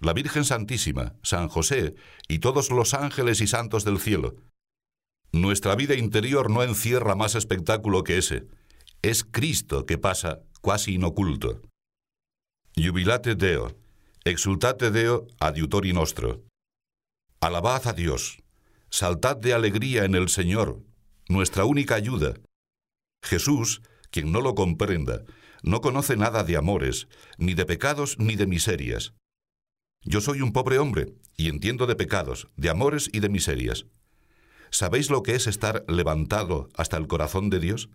la 0.00 0.12
Virgen 0.12 0.44
Santísima, 0.44 1.14
San 1.22 1.48
José 1.48 1.94
y 2.28 2.38
todos 2.38 2.70
los 2.70 2.94
ángeles 2.94 3.40
y 3.40 3.46
santos 3.46 3.84
del 3.84 3.98
cielo. 3.98 4.36
Nuestra 5.32 5.74
vida 5.74 5.94
interior 5.94 6.50
no 6.50 6.62
encierra 6.62 7.16
más 7.16 7.34
espectáculo 7.34 8.04
que 8.04 8.18
ese. 8.18 8.44
Es 9.02 9.24
Cristo 9.24 9.86
que 9.86 9.98
pasa 9.98 10.40
quasi 10.68 10.96
inoculto. 10.96 11.62
Jubilate 12.76 13.36
Deo, 13.36 13.74
exultate 14.22 14.90
Deo 14.90 15.26
adiutori 15.40 15.94
nostro. 15.94 16.44
Alabad 17.40 17.86
a 17.86 17.94
Dios, 17.94 18.42
saltad 18.90 19.38
de 19.38 19.54
alegría 19.54 20.04
en 20.04 20.14
el 20.14 20.28
Señor, 20.28 20.82
nuestra 21.26 21.64
única 21.64 21.94
ayuda. 21.94 22.34
Jesús, 23.24 23.80
quien 24.10 24.30
no 24.30 24.42
lo 24.42 24.54
comprenda, 24.54 25.24
no 25.62 25.80
conoce 25.80 26.18
nada 26.18 26.44
de 26.44 26.58
amores, 26.58 27.08
ni 27.38 27.54
de 27.54 27.64
pecados, 27.64 28.18
ni 28.18 28.36
de 28.36 28.46
miserias. 28.46 29.14
Yo 30.02 30.20
soy 30.20 30.42
un 30.42 30.52
pobre 30.52 30.78
hombre, 30.78 31.14
y 31.34 31.48
entiendo 31.48 31.86
de 31.86 31.96
pecados, 31.96 32.48
de 32.58 32.68
amores 32.68 33.08
y 33.10 33.20
de 33.20 33.30
miserias. 33.30 33.86
¿Sabéis 34.68 35.08
lo 35.08 35.22
que 35.22 35.34
es 35.34 35.46
estar 35.46 35.86
levantado 35.88 36.68
hasta 36.76 36.98
el 36.98 37.06
corazón 37.06 37.48
de 37.48 37.58
Dios? 37.58 37.88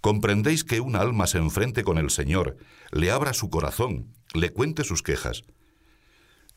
¿Comprendéis 0.00 0.64
que 0.64 0.80
un 0.80 0.96
alma 0.96 1.26
se 1.26 1.38
enfrente 1.38 1.82
con 1.82 1.98
el 1.98 2.10
Señor, 2.10 2.56
le 2.92 3.10
abra 3.10 3.32
su 3.32 3.50
corazón, 3.50 4.12
le 4.34 4.50
cuente 4.50 4.84
sus 4.84 5.02
quejas? 5.02 5.44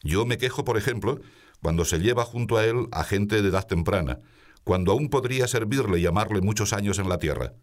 Yo 0.03 0.25
me 0.25 0.37
quejo, 0.37 0.63
por 0.63 0.77
ejemplo, 0.77 1.19
cuando 1.61 1.85
se 1.85 1.99
lleva 1.99 2.25
junto 2.25 2.57
a 2.57 2.65
él 2.65 2.87
a 2.91 3.03
gente 3.03 3.41
de 3.41 3.49
edad 3.49 3.67
temprana, 3.67 4.19
cuando 4.63 4.91
aún 4.91 5.09
podría 5.09 5.47
servirle 5.47 5.99
y 5.99 6.05
amarle 6.05 6.41
muchos 6.41 6.73
años 6.73 6.99
en 6.99 7.09
la 7.09 7.17
tierra, 7.17 7.53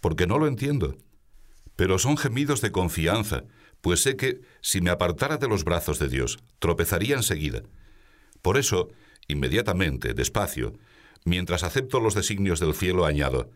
porque 0.00 0.26
no 0.26 0.38
lo 0.38 0.46
entiendo. 0.46 0.96
Pero 1.76 1.98
son 1.98 2.16
gemidos 2.16 2.60
de 2.60 2.72
confianza, 2.72 3.44
pues 3.80 4.02
sé 4.02 4.16
que, 4.16 4.42
si 4.60 4.80
me 4.80 4.90
apartara 4.90 5.38
de 5.38 5.48
los 5.48 5.64
brazos 5.64 5.98
de 5.98 6.08
Dios, 6.08 6.38
tropezaría 6.58 7.16
enseguida. 7.16 7.62
Por 8.42 8.58
eso, 8.58 8.90
inmediatamente, 9.28 10.14
despacio, 10.14 10.74
mientras 11.24 11.62
acepto 11.62 12.00
los 12.00 12.14
designios 12.14 12.60
del 12.60 12.74
cielo, 12.74 13.06
añado, 13.06 13.50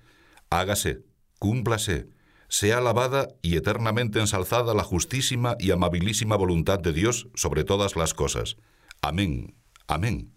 hágase, 0.51 1.01
cúmplase, 1.39 2.09
sea 2.49 2.79
alabada 2.79 3.29
y 3.43 3.57
eternamente 3.57 4.21
ensalzada 4.21 4.75
la 4.75 4.85
justísima 4.85 5.57
y 5.59 5.71
amabilísima 5.71 6.37
voluntad 6.37 6.79
de 6.79 6.93
Dios 6.93 7.29
sobre 7.35 7.65
todas 7.65 7.97
las 7.97 8.15
cosas. 8.15 8.57
Amén. 9.03 9.57
Amén. 9.87 10.33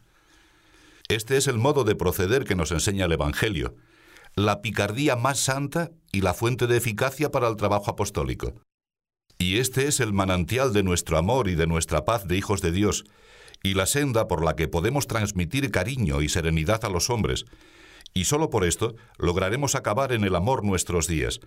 Este 1.07 1.38
es 1.38 1.47
el 1.47 1.57
modo 1.57 1.83
de 1.83 1.95
proceder 1.95 2.45
que 2.45 2.55
nos 2.55 2.71
enseña 2.71 3.05
el 3.05 3.12
Evangelio, 3.12 3.75
la 4.35 4.62
picardía 4.62 5.15
más 5.15 5.39
santa 5.39 5.91
y 6.12 6.21
la 6.21 6.33
fuente 6.33 6.67
de 6.67 6.77
eficacia 6.77 7.31
para 7.31 7.47
el 7.47 7.55
trabajo 7.55 7.91
apostólico. 7.91 8.53
Y 9.38 9.57
este 9.57 9.88
es 9.88 9.99
el 9.99 10.13
manantial 10.13 10.73
de 10.73 10.83
nuestro 10.83 11.17
amor 11.17 11.47
y 11.47 11.55
de 11.55 11.65
nuestra 11.65 12.05
paz 12.05 12.27
de 12.27 12.38
hijos 12.38 12.62
de 12.62 12.71
Dios, 12.71 13.05
y 13.63 13.73
la 13.73 13.85
senda 13.85 14.27
por 14.27 14.43
la 14.43 14.55
que 14.55 14.67
podemos 14.67 15.07
transmitir 15.07 15.71
cariño 15.71 16.21
y 16.21 16.29
serenidad 16.29 16.85
a 16.85 16.89
los 16.89 17.09
hombres, 17.09 17.45
y 18.13 18.25
solo 18.25 18.49
por 18.49 18.65
esto 18.65 18.95
lograremos 19.17 19.75
acabar 19.75 20.11
en 20.11 20.23
el 20.23 20.35
amor 20.35 20.63
nuestros 20.63 21.07
días, 21.07 21.39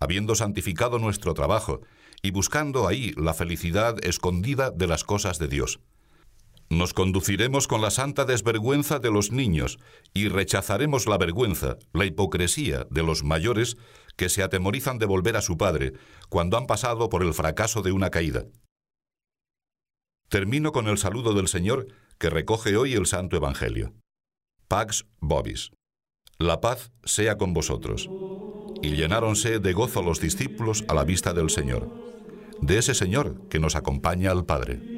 habiendo 0.00 0.34
santificado 0.34 0.98
nuestro 0.98 1.34
trabajo 1.34 1.80
y 2.22 2.30
buscando 2.30 2.88
ahí 2.88 3.12
la 3.16 3.34
felicidad 3.34 3.96
escondida 4.04 4.70
de 4.70 4.86
las 4.86 5.04
cosas 5.04 5.38
de 5.38 5.48
Dios. 5.48 5.80
Nos 6.70 6.92
conduciremos 6.92 7.66
con 7.66 7.80
la 7.80 7.90
santa 7.90 8.26
desvergüenza 8.26 8.98
de 8.98 9.10
los 9.10 9.32
niños 9.32 9.78
y 10.12 10.28
rechazaremos 10.28 11.06
la 11.06 11.16
vergüenza, 11.16 11.78
la 11.94 12.04
hipocresía 12.04 12.86
de 12.90 13.02
los 13.02 13.24
mayores 13.24 13.76
que 14.16 14.28
se 14.28 14.42
atemorizan 14.42 14.98
de 14.98 15.06
volver 15.06 15.36
a 15.36 15.40
su 15.40 15.56
padre 15.56 15.94
cuando 16.28 16.58
han 16.58 16.66
pasado 16.66 17.08
por 17.08 17.22
el 17.22 17.32
fracaso 17.32 17.80
de 17.80 17.92
una 17.92 18.10
caída. 18.10 18.44
Termino 20.28 20.72
con 20.72 20.88
el 20.88 20.98
saludo 20.98 21.32
del 21.32 21.48
Señor 21.48 21.86
que 22.18 22.28
recoge 22.28 22.76
hoy 22.76 22.92
el 22.92 23.06
Santo 23.06 23.36
Evangelio. 23.36 23.94
Pax 24.66 25.06
Bobis. 25.20 25.70
La 26.40 26.60
paz 26.60 26.92
sea 27.02 27.36
con 27.36 27.52
vosotros. 27.52 28.08
Y 28.80 28.94
llenáronse 28.94 29.58
de 29.58 29.72
gozo 29.72 30.02
los 30.02 30.20
discípulos 30.20 30.84
a 30.86 30.94
la 30.94 31.02
vista 31.02 31.32
del 31.32 31.50
Señor, 31.50 31.90
de 32.60 32.78
ese 32.78 32.94
Señor 32.94 33.48
que 33.48 33.58
nos 33.58 33.74
acompaña 33.74 34.30
al 34.30 34.46
Padre. 34.46 34.97